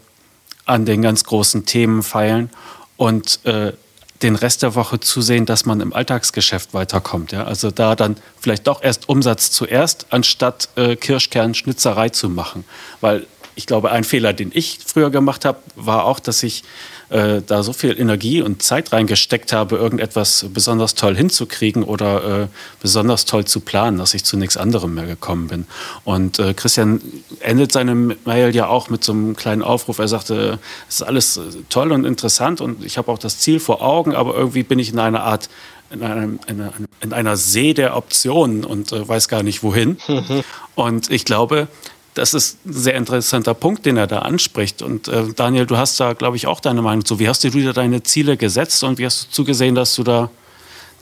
[0.65, 2.49] an den ganz großen Themen feilen
[2.95, 3.73] und äh,
[4.21, 7.31] den Rest der Woche zusehen, dass man im Alltagsgeschäft weiterkommt.
[7.31, 7.43] Ja?
[7.43, 12.63] Also da dann vielleicht doch erst Umsatz zuerst, anstatt äh, Kirschkernschnitzerei zu machen.
[13.01, 13.25] Weil
[13.55, 16.63] ich glaube, ein Fehler, den ich früher gemacht habe, war auch, dass ich
[17.09, 22.47] äh, da so viel Energie und Zeit reingesteckt habe, irgendetwas besonders toll hinzukriegen oder äh,
[22.81, 25.67] besonders toll zu planen, dass ich zu nichts anderem mehr gekommen bin.
[26.03, 27.01] Und äh, Christian
[27.39, 29.99] endet seine Mail ja auch mit so einem kleinen Aufruf.
[29.99, 33.59] Er sagte, es ist alles äh, toll und interessant und ich habe auch das Ziel
[33.59, 35.49] vor Augen, aber irgendwie bin ich in einer Art
[35.91, 39.97] in, einem, in, einer, in einer See der Optionen und äh, weiß gar nicht wohin.
[40.75, 41.67] und ich glaube,
[42.13, 44.81] das ist ein sehr interessanter Punkt, den er da anspricht.
[44.81, 47.19] Und äh, Daniel, du hast da, glaube ich, auch deine Meinung zu.
[47.19, 50.29] Wie hast du wieder deine Ziele gesetzt und wie hast du zugesehen, dass du da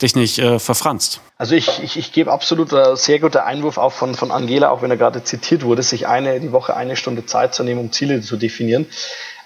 [0.00, 1.20] dich nicht äh, verfranst?
[1.38, 4.82] Also ich, ich, ich gebe absolut einen sehr guter Einwurf auch von, von Angela, auch
[4.82, 7.92] wenn er gerade zitiert wurde, sich eine die Woche eine Stunde Zeit zu nehmen, um
[7.92, 8.86] Ziele zu definieren.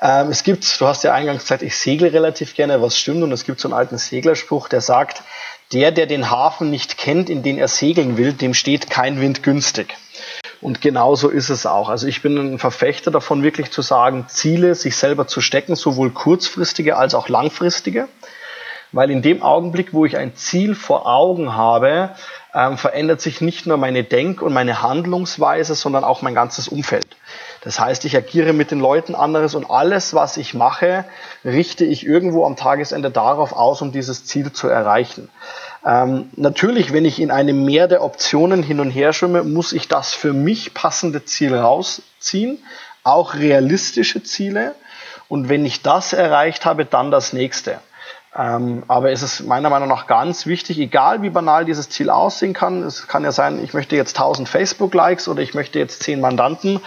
[0.01, 3.33] Ähm, es gibt, du hast ja eingangs gesagt, ich segle relativ gerne, was stimmt, und
[3.33, 5.23] es gibt so einen alten Seglerspruch, der sagt,
[5.73, 9.43] der, der den Hafen nicht kennt, in den er segeln will, dem steht kein Wind
[9.43, 9.97] günstig.
[10.67, 11.89] Und genauso ist es auch.
[11.89, 16.11] Also ich bin ein Verfechter davon, wirklich zu sagen, Ziele sich selber zu stecken, sowohl
[16.11, 18.09] kurzfristige als auch langfristige.
[18.91, 22.11] Weil in dem Augenblick, wo ich ein Ziel vor Augen habe,
[22.53, 27.07] ähm, verändert sich nicht nur meine Denk- und meine Handlungsweise, sondern auch mein ganzes Umfeld.
[27.61, 31.05] Das heißt, ich agiere mit den Leuten anderes und alles, was ich mache,
[31.45, 35.29] richte ich irgendwo am Tagesende darauf aus, um dieses Ziel zu erreichen.
[35.87, 39.87] Ähm, natürlich, wenn ich in einem Meer der Optionen hin und her schwimme, muss ich
[39.87, 42.59] das für mich passende Ziel rausziehen,
[43.05, 44.75] auch realistische Ziele.
[45.29, 47.79] Und wenn ich das erreicht habe, dann das nächste.
[48.39, 52.53] Ähm, aber es ist meiner Meinung nach ganz wichtig, egal wie banal dieses Ziel aussehen
[52.53, 52.83] kann.
[52.83, 56.81] Es kann ja sein, ich möchte jetzt 1000 Facebook-Likes oder ich möchte jetzt 10 Mandanten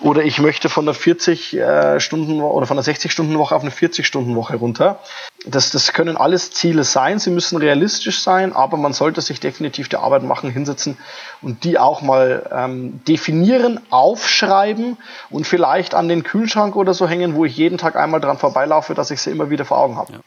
[0.00, 3.60] oder ich möchte von der 40 äh, Stunden oder von der 60 Stunden Woche auf
[3.60, 4.98] eine 40 Stunden Woche runter.
[5.46, 7.18] Das, das können alles Ziele sein.
[7.18, 10.96] Sie müssen realistisch sein, aber man sollte sich definitiv die Arbeit machen, hinsetzen
[11.42, 14.96] und die auch mal ähm, definieren, aufschreiben
[15.28, 18.94] und vielleicht an den Kühlschrank oder so hängen, wo ich jeden Tag einmal dran vorbeilaufe,
[18.94, 20.14] dass ich sie immer wieder vor Augen habe.
[20.14, 20.18] Ja.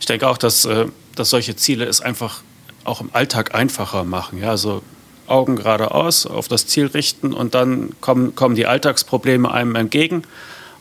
[0.00, 2.42] Ich denke auch, dass, äh, dass solche Ziele es einfach
[2.84, 4.40] auch im Alltag einfacher machen.
[4.40, 4.82] Ja, also
[5.26, 10.22] Augen geradeaus, auf das Ziel richten und dann kommen, kommen die Alltagsprobleme einem entgegen.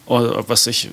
[0.06, 0.90] Oder was sich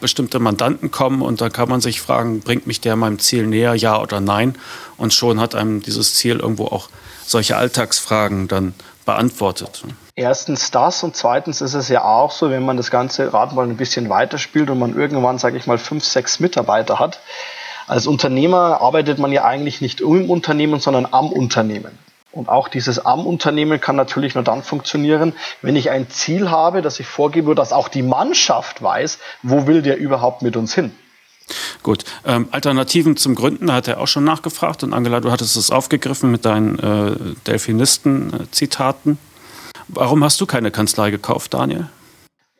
[0.00, 3.74] bestimmte Mandanten kommen und dann kann man sich fragen, bringt mich der meinem Ziel näher,
[3.74, 4.56] ja oder nein?
[4.96, 6.88] Und schon hat einem dieses Ziel irgendwo auch
[7.24, 9.84] solche Alltagsfragen dann beantwortet.
[10.18, 13.64] Erstens das und zweitens ist es ja auch so, wenn man das ganze Rad mal
[13.64, 17.20] ein bisschen weiterspielt und man irgendwann, sage ich mal, fünf, sechs Mitarbeiter hat.
[17.86, 21.96] Als Unternehmer arbeitet man ja eigentlich nicht im Unternehmen, sondern am Unternehmen.
[22.32, 26.82] Und auch dieses am Unternehmen kann natürlich nur dann funktionieren, wenn ich ein Ziel habe,
[26.82, 30.90] das ich vorgebe, dass auch die Mannschaft weiß, wo will der überhaupt mit uns hin.
[31.84, 35.70] Gut, ähm, Alternativen zum Gründen hat er auch schon nachgefragt und Angela, du hattest es
[35.70, 39.16] aufgegriffen mit deinen äh, Delfinisten-Zitaten.
[39.88, 41.88] Warum hast du keine Kanzlei gekauft, Daniel?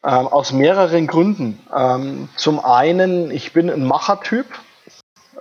[0.04, 1.58] Ähm, aus mehreren Gründen.
[1.76, 4.46] Ähm, zum einen, ich bin ein Machertyp.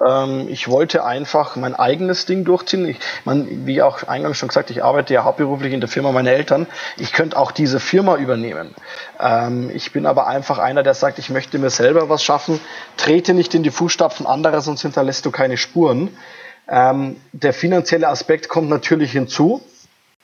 [0.06, 2.88] Ähm, ich wollte einfach mein eigenes Ding durchziehen.
[2.88, 6.32] Ich, man, wie auch eingangs schon gesagt, ich arbeite ja hauptberuflich in der Firma meiner
[6.32, 6.68] Eltern.
[6.98, 8.76] Ich könnte auch diese Firma übernehmen.
[9.20, 12.60] Ähm, ich bin aber einfach einer, der sagt, ich möchte mir selber was schaffen.
[12.98, 16.10] Trete nicht in die Fußstapfen anderer, sonst hinterlässt du keine Spuren.
[16.68, 19.62] Ähm, der finanzielle Aspekt kommt natürlich hinzu.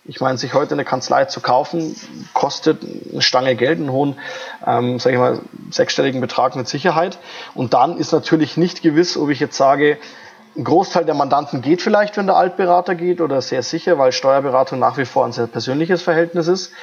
[0.05, 1.95] Ich meine, sich heute eine Kanzlei zu kaufen,
[2.33, 4.19] kostet eine Stange Geld, einen hohen,
[4.67, 5.39] ähm, sage ich mal,
[5.71, 7.19] sechsstelligen Betrag mit Sicherheit.
[7.55, 9.97] Und dann ist natürlich nicht gewiss, ob ich jetzt sage,
[10.57, 14.77] ein Großteil der Mandanten geht vielleicht, wenn der Altberater geht, oder sehr sicher, weil Steuerberatung
[14.77, 16.73] nach wie vor ein sehr persönliches Verhältnis ist.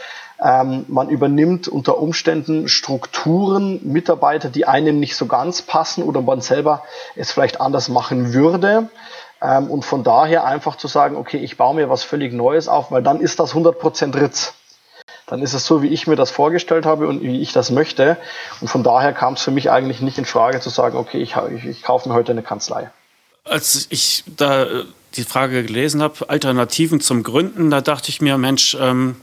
[0.42, 6.40] Ähm, man übernimmt unter Umständen Strukturen, Mitarbeiter, die einem nicht so ganz passen oder man
[6.40, 6.84] selber
[7.16, 8.88] es vielleicht anders machen würde.
[9.42, 12.90] Ähm, und von daher einfach zu sagen, okay, ich baue mir was völlig Neues auf,
[12.90, 14.54] weil dann ist das 100% Ritz.
[15.26, 18.16] Dann ist es so, wie ich mir das vorgestellt habe und wie ich das möchte.
[18.60, 21.36] Und von daher kam es für mich eigentlich nicht in Frage zu sagen, okay, ich,
[21.54, 22.90] ich, ich kaufe mir heute eine Kanzlei.
[23.44, 24.84] Als ich da äh,
[25.14, 29.16] die Frage gelesen habe, Alternativen zum Gründen, da dachte ich mir, Mensch, ähm,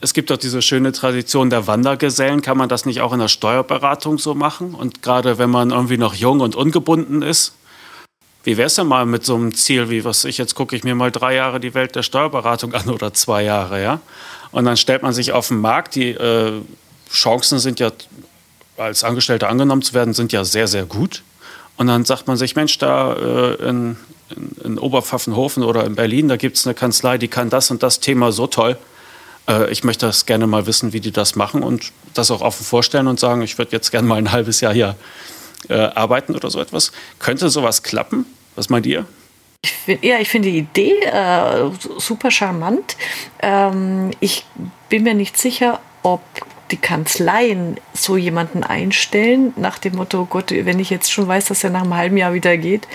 [0.00, 2.40] es gibt doch diese schöne Tradition der Wandergesellen.
[2.40, 4.74] Kann man das nicht auch in der Steuerberatung so machen?
[4.74, 7.54] Und gerade wenn man irgendwie noch jung und ungebunden ist,
[8.44, 10.84] wie wäre es denn mal mit so einem Ziel, wie was ich jetzt gucke ich
[10.84, 14.00] mir mal drei Jahre die Welt der Steuerberatung an oder zwei Jahre, ja?
[14.50, 15.94] Und dann stellt man sich auf den Markt.
[15.94, 16.60] Die äh,
[17.12, 17.92] Chancen sind ja,
[18.76, 21.22] als Angestellter angenommen zu werden, sind ja sehr, sehr gut.
[21.76, 23.96] Und dann sagt man sich, Mensch, da äh, in,
[24.34, 27.82] in, in, Oberpfaffenhofen oder in Berlin, da gibt es eine Kanzlei, die kann das und
[27.82, 28.76] das Thema so toll.
[29.48, 32.64] Äh, ich möchte das gerne mal wissen, wie die das machen und das auch offen
[32.64, 34.96] vorstellen und sagen, ich würde jetzt gerne mal ein halbes Jahr hier
[35.68, 36.92] äh, arbeiten oder so etwas.
[37.18, 38.26] Könnte sowas klappen?
[38.56, 39.06] Was meint ihr?
[39.62, 42.96] Ich find, ja, ich finde die Idee äh, super charmant.
[43.40, 44.44] Ähm, ich
[44.88, 46.22] bin mir nicht sicher, ob
[46.70, 51.64] die Kanzleien so jemanden einstellen, nach dem Motto, Gott, wenn ich jetzt schon weiß, dass
[51.64, 52.86] er nach einem halben Jahr wieder geht,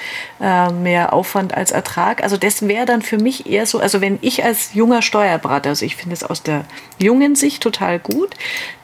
[0.42, 2.24] äh, mehr Aufwand als Ertrag.
[2.24, 5.86] Also das wäre dann für mich eher so, also wenn ich als junger Steuerberater, also
[5.86, 6.66] ich finde es aus der
[7.00, 8.36] jungen Sicht total gut,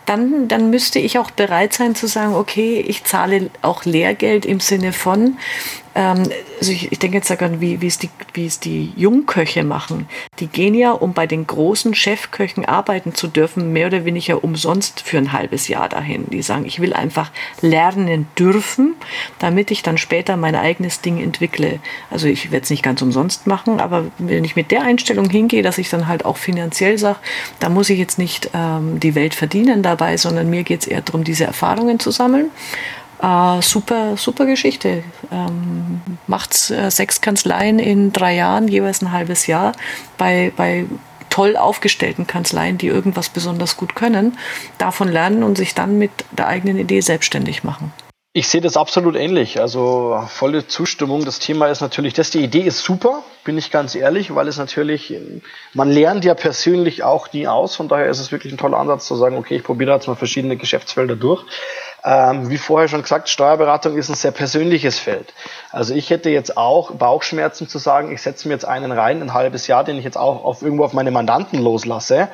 [0.05, 4.59] dann, dann müsste ich auch bereit sein zu sagen, okay, ich zahle auch Lehrgeld im
[4.59, 5.37] Sinne von,
[5.93, 10.07] also ich, ich denke jetzt daran, wie, wie, es die, wie es die Jungköche machen.
[10.39, 15.01] Die gehen ja, um bei den großen Chefköchen arbeiten zu dürfen, mehr oder weniger umsonst
[15.01, 16.25] für ein halbes Jahr dahin.
[16.29, 17.31] Die sagen, ich will einfach
[17.61, 18.95] lernen dürfen,
[19.39, 21.79] damit ich dann später mein eigenes Ding entwickle.
[22.09, 25.63] Also ich werde es nicht ganz umsonst machen, aber wenn ich mit der Einstellung hingehe,
[25.63, 27.19] dass ich dann halt auch finanziell sage,
[27.59, 31.01] da muss ich jetzt nicht ähm, die Welt verdienen dabei, sondern mir geht es eher
[31.01, 32.49] darum, diese Erfahrungen zu sammeln.
[33.21, 35.03] Äh, super, super Geschichte.
[35.31, 39.73] Ähm, macht äh, sechs Kanzleien in drei Jahren, jeweils ein halbes Jahr,
[40.17, 40.85] bei, bei
[41.29, 44.37] toll aufgestellten Kanzleien, die irgendwas besonders gut können,
[44.77, 47.93] davon lernen und sich dann mit der eigenen Idee selbstständig machen.
[48.33, 49.59] Ich sehe das absolut ähnlich.
[49.59, 51.25] Also volle Zustimmung.
[51.25, 54.57] Das Thema ist natürlich, dass die Idee ist super, bin ich ganz ehrlich, weil es
[54.57, 55.13] natürlich,
[55.73, 57.75] man lernt ja persönlich auch nie aus.
[57.75, 60.15] Von daher ist es wirklich ein toller Ansatz zu sagen, okay, ich probiere jetzt mal
[60.15, 61.43] verschiedene Geschäftsfelder durch.
[62.03, 65.33] Ähm, wie vorher schon gesagt, Steuerberatung ist ein sehr persönliches Feld.
[65.71, 69.33] Also ich hätte jetzt auch Bauchschmerzen zu sagen, ich setze mir jetzt einen rein, ein
[69.33, 72.29] halbes Jahr, den ich jetzt auch auf irgendwo auf meine Mandanten loslasse.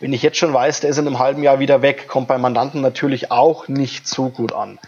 [0.00, 2.40] Wenn ich jetzt schon weiß, der ist in einem halben Jahr wieder weg, kommt beim
[2.40, 4.80] Mandanten natürlich auch nicht so gut an.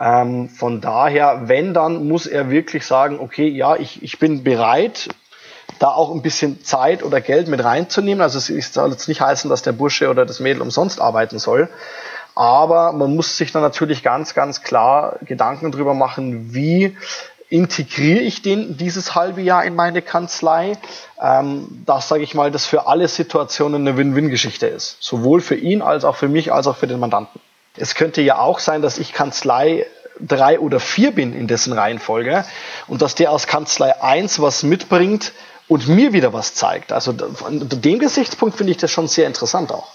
[0.00, 5.08] Ähm, von daher, wenn, dann muss er wirklich sagen, okay, ja, ich, ich bin bereit,
[5.78, 8.22] da auch ein bisschen Zeit oder Geld mit reinzunehmen.
[8.22, 11.68] Also es soll jetzt nicht heißen, dass der Bursche oder das Mädel umsonst arbeiten soll.
[12.38, 16.96] Aber man muss sich dann natürlich ganz, ganz klar Gedanken drüber machen, wie
[17.48, 20.74] integriere ich den dieses halbe Jahr in meine Kanzlei,
[21.20, 24.98] ähm, dass, sage ich mal, das für alle Situationen eine Win-Win-Geschichte ist.
[25.00, 27.40] Sowohl für ihn als auch für mich, als auch für den Mandanten.
[27.76, 29.86] Es könnte ja auch sein, dass ich Kanzlei
[30.20, 32.44] drei oder vier bin in dessen Reihenfolge
[32.86, 35.32] und dass der aus Kanzlei eins was mitbringt
[35.68, 36.92] und mir wieder was zeigt.
[36.92, 39.88] Also unter dem Gesichtspunkt finde ich das schon sehr interessant auch.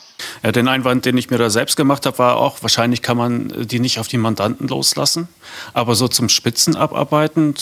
[0.44, 3.52] Ja, den Einwand, den ich mir da selbst gemacht habe, war auch, wahrscheinlich kann man
[3.68, 5.28] die nicht auf die Mandanten loslassen.
[5.74, 7.56] Aber so zum Spitzenabarbeiten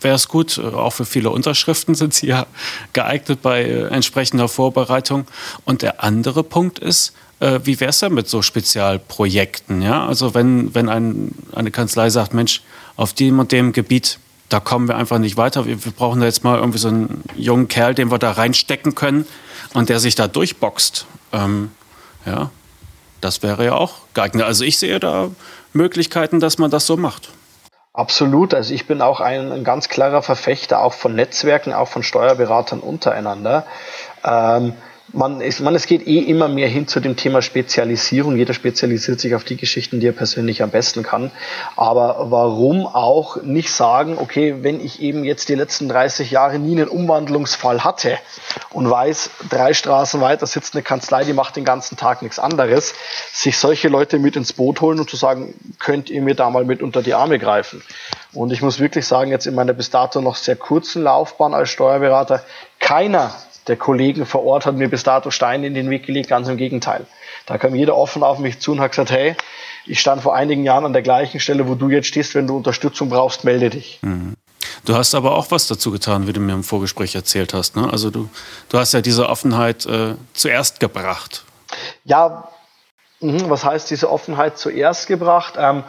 [0.00, 0.58] wäre es gut.
[0.58, 2.46] Auch für viele Unterschriften sind sie ja
[2.92, 5.26] geeignet bei entsprechender Vorbereitung.
[5.64, 9.80] Und der andere Punkt ist, äh, wie wäre es denn mit so Spezialprojekten?
[9.80, 10.06] Ja?
[10.06, 12.62] Also wenn, wenn ein, eine Kanzlei sagt, Mensch,
[12.96, 14.18] auf dem und dem Gebiet,
[14.48, 15.66] da kommen wir einfach nicht weiter.
[15.66, 18.94] Wir, wir brauchen da jetzt mal irgendwie so einen jungen Kerl, den wir da reinstecken
[18.94, 19.26] können
[19.74, 21.06] und der sich da durchboxt.
[21.32, 21.70] Ähm,
[22.24, 22.50] ja,
[23.20, 24.44] das wäre ja auch geeignet.
[24.44, 25.30] Also ich sehe da
[25.72, 27.30] Möglichkeiten, dass man das so macht.
[27.92, 28.54] Absolut.
[28.54, 32.80] Also ich bin auch ein, ein ganz klarer Verfechter auch von Netzwerken, auch von Steuerberatern
[32.80, 33.66] untereinander.
[34.24, 34.74] Ähm,
[35.12, 38.36] man, ist, man, es geht eh immer mehr hin zu dem Thema Spezialisierung.
[38.36, 41.30] Jeder spezialisiert sich auf die Geschichten, die er persönlich am besten kann.
[41.76, 46.76] Aber warum auch nicht sagen, okay, wenn ich eben jetzt die letzten 30 Jahre nie
[46.76, 48.18] einen Umwandlungsfall hatte
[48.70, 52.94] und weiß, drei Straßen weiter sitzt eine Kanzlei, die macht den ganzen Tag nichts anderes,
[53.32, 56.64] sich solche Leute mit ins Boot holen und zu sagen, könnt ihr mir da mal
[56.64, 57.82] mit unter die Arme greifen.
[58.34, 61.70] Und ich muss wirklich sagen, jetzt in meiner bis dato noch sehr kurzen Laufbahn als
[61.70, 62.42] Steuerberater,
[62.78, 63.32] keiner
[63.68, 66.56] der Kollegen vor Ort hat mir bis dato Steine in den Weg gelegt, ganz im
[66.56, 67.06] Gegenteil.
[67.46, 69.36] Da kam jeder offen auf mich zu und hat gesagt, hey,
[69.86, 72.56] ich stand vor einigen Jahren an der gleichen Stelle, wo du jetzt stehst, wenn du
[72.56, 73.98] Unterstützung brauchst, melde dich.
[74.02, 74.34] Mhm.
[74.84, 77.76] Du hast aber auch was dazu getan, wie du mir im Vorgespräch erzählt hast.
[77.76, 77.88] Ne?
[77.90, 78.28] Also du,
[78.68, 81.44] du hast ja diese Offenheit äh, zuerst gebracht.
[82.04, 82.48] Ja,
[83.20, 85.54] mh, was heißt diese Offenheit zuerst gebracht?
[85.58, 85.84] Ähm,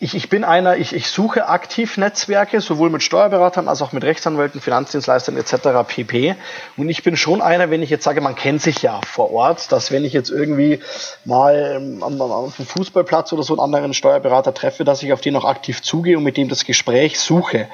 [0.00, 4.02] ich, ich bin einer, ich, ich suche aktiv Netzwerke, sowohl mit Steuerberatern als auch mit
[4.02, 5.86] Rechtsanwälten, Finanzdienstleistern etc.
[5.86, 6.34] pp.
[6.76, 9.70] Und ich bin schon einer, wenn ich jetzt sage, man kennt sich ja vor Ort,
[9.70, 10.80] dass wenn ich jetzt irgendwie
[11.24, 15.36] mal ähm, auf dem Fußballplatz oder so einen anderen Steuerberater treffe, dass ich auf den
[15.36, 17.68] auch aktiv zugehe und mit dem das Gespräch suche.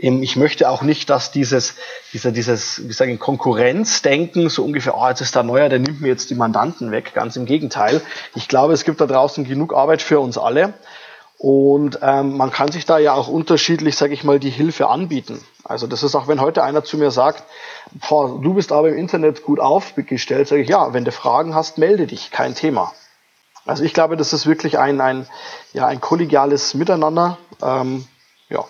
[0.00, 1.76] Ähm, ich möchte auch nicht, dass dieses,
[2.12, 6.08] dieser, dieses, wie sagen, Konkurrenzdenken so ungefähr, oh, jetzt ist da neuer, der nimmt mir
[6.08, 7.12] jetzt die Mandanten weg.
[7.14, 8.00] Ganz im Gegenteil.
[8.34, 10.74] Ich glaube, es gibt da draußen genug Arbeit für uns alle.
[11.42, 15.44] Und ähm, man kann sich da ja auch unterschiedlich, sage ich mal, die Hilfe anbieten.
[15.64, 17.42] Also das ist auch, wenn heute einer zu mir sagt,
[18.08, 21.78] boah, du bist aber im Internet gut aufgestellt, sage ich, ja, wenn du Fragen hast,
[21.78, 22.92] melde dich, kein Thema.
[23.66, 25.26] Also ich glaube, das ist wirklich ein, ein,
[25.72, 27.38] ja, ein kollegiales Miteinander.
[27.60, 28.06] Ähm,
[28.48, 28.64] ja.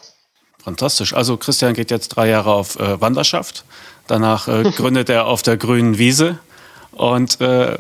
[0.65, 1.13] Fantastisch.
[1.13, 3.67] Also Christian geht jetzt drei Jahre auf äh, Wanderschaft.
[4.07, 6.39] Danach äh, gründet er auf der grünen Wiese
[6.93, 7.79] und äh,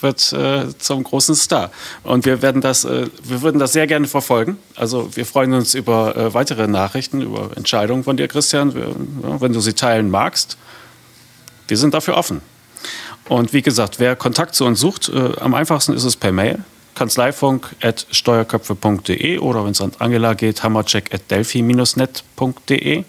[0.00, 1.70] wird äh, zum großen Star.
[2.02, 4.58] Und wir werden das, äh, wir würden das sehr gerne verfolgen.
[4.76, 8.88] Also wir freuen uns über äh, weitere Nachrichten, über Entscheidungen von dir, Christian, wir,
[9.22, 10.56] ja, wenn du sie teilen magst.
[11.68, 12.42] Wir sind dafür offen.
[13.28, 16.64] Und wie gesagt, wer Kontakt zu uns sucht, äh, am einfachsten ist es per Mail
[17.00, 23.04] kanzleifunk.steuerköpfe.de oder wenn es an Angela geht, hammercheck.delphi-net.de.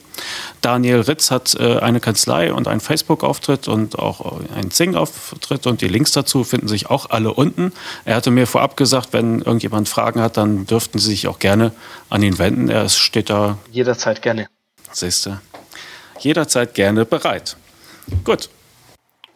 [0.61, 5.89] Daniel Ritz hat äh, eine Kanzlei und einen Facebook-Auftritt und auch einen Zing-Auftritt und die
[5.89, 7.73] Links dazu finden sich auch alle unten.
[8.05, 11.73] Er hatte mir vorab gesagt, wenn irgendjemand Fragen hat, dann dürften Sie sich auch gerne
[12.09, 12.69] an ihn wenden.
[12.69, 13.57] Er steht da.
[13.71, 14.47] Jederzeit gerne.
[14.93, 15.37] Siehst du.
[16.19, 17.57] Jederzeit gerne bereit.
[18.23, 18.49] Gut.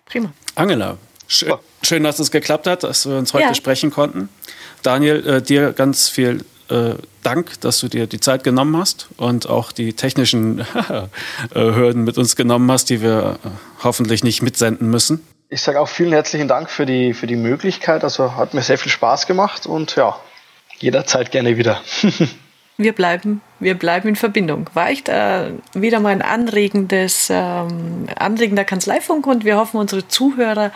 [0.05, 0.31] Prima.
[0.55, 0.97] Angela,
[1.27, 3.53] schön, schön, dass es geklappt hat, dass wir uns heute ja.
[3.53, 4.29] sprechen konnten.
[4.86, 9.49] Daniel, äh, dir ganz viel äh, Dank, dass du dir die Zeit genommen hast und
[9.49, 10.59] auch die technischen
[10.89, 11.05] äh,
[11.53, 13.49] Hürden mit uns genommen hast, die wir äh,
[13.83, 15.25] hoffentlich nicht mitsenden müssen.
[15.49, 18.03] Ich sage auch vielen herzlichen Dank für die, für die Möglichkeit.
[18.03, 20.19] Also hat mir sehr viel Spaß gemacht und ja,
[20.79, 21.81] jederzeit gerne wieder.
[22.78, 24.69] wir bleiben, wir bleiben in Verbindung.
[24.73, 30.71] War echt äh, wieder mal ein anregendes, ähm, anregender Kanzleifunk und wir hoffen, unsere Zuhörer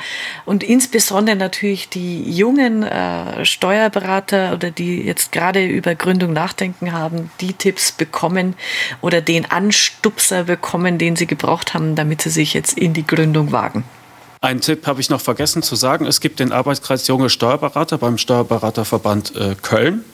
[0.45, 7.32] und insbesondere natürlich die jungen äh, Steuerberater oder die jetzt gerade über Gründung nachdenken haben,
[7.41, 8.56] die Tipps bekommen
[9.02, 13.52] oder den Anstupser bekommen, den sie gebraucht haben, damit sie sich jetzt in die Gründung
[13.52, 13.84] wagen.
[14.39, 16.06] Ein Tipp habe ich noch vergessen zu sagen.
[16.06, 20.06] Es gibt den Arbeitskreis Junge Steuerberater beim Steuerberaterverband äh, Köln.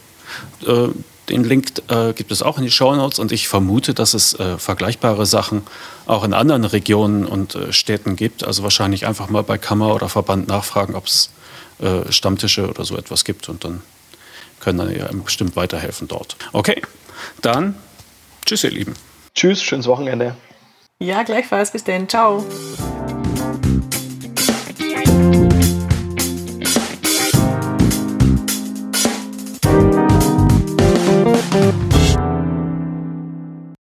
[1.30, 4.40] Den Link äh, gibt es auch in die Show Notes und ich vermute, dass es
[4.40, 5.64] äh, vergleichbare Sachen
[6.06, 8.44] auch in anderen Regionen und äh, Städten gibt.
[8.44, 11.32] Also wahrscheinlich einfach mal bei Kammer oder Verband nachfragen, ob es
[11.80, 13.82] äh, Stammtische oder so etwas gibt und dann
[14.60, 16.38] können dann ja bestimmt weiterhelfen dort.
[16.54, 16.82] Okay,
[17.42, 17.76] dann
[18.46, 18.94] tschüss ihr Lieben.
[19.34, 20.36] Tschüss, schönes Wochenende.
[21.00, 21.72] Ja, gleichfalls.
[21.72, 22.08] Bis dann.
[22.08, 22.46] Ciao.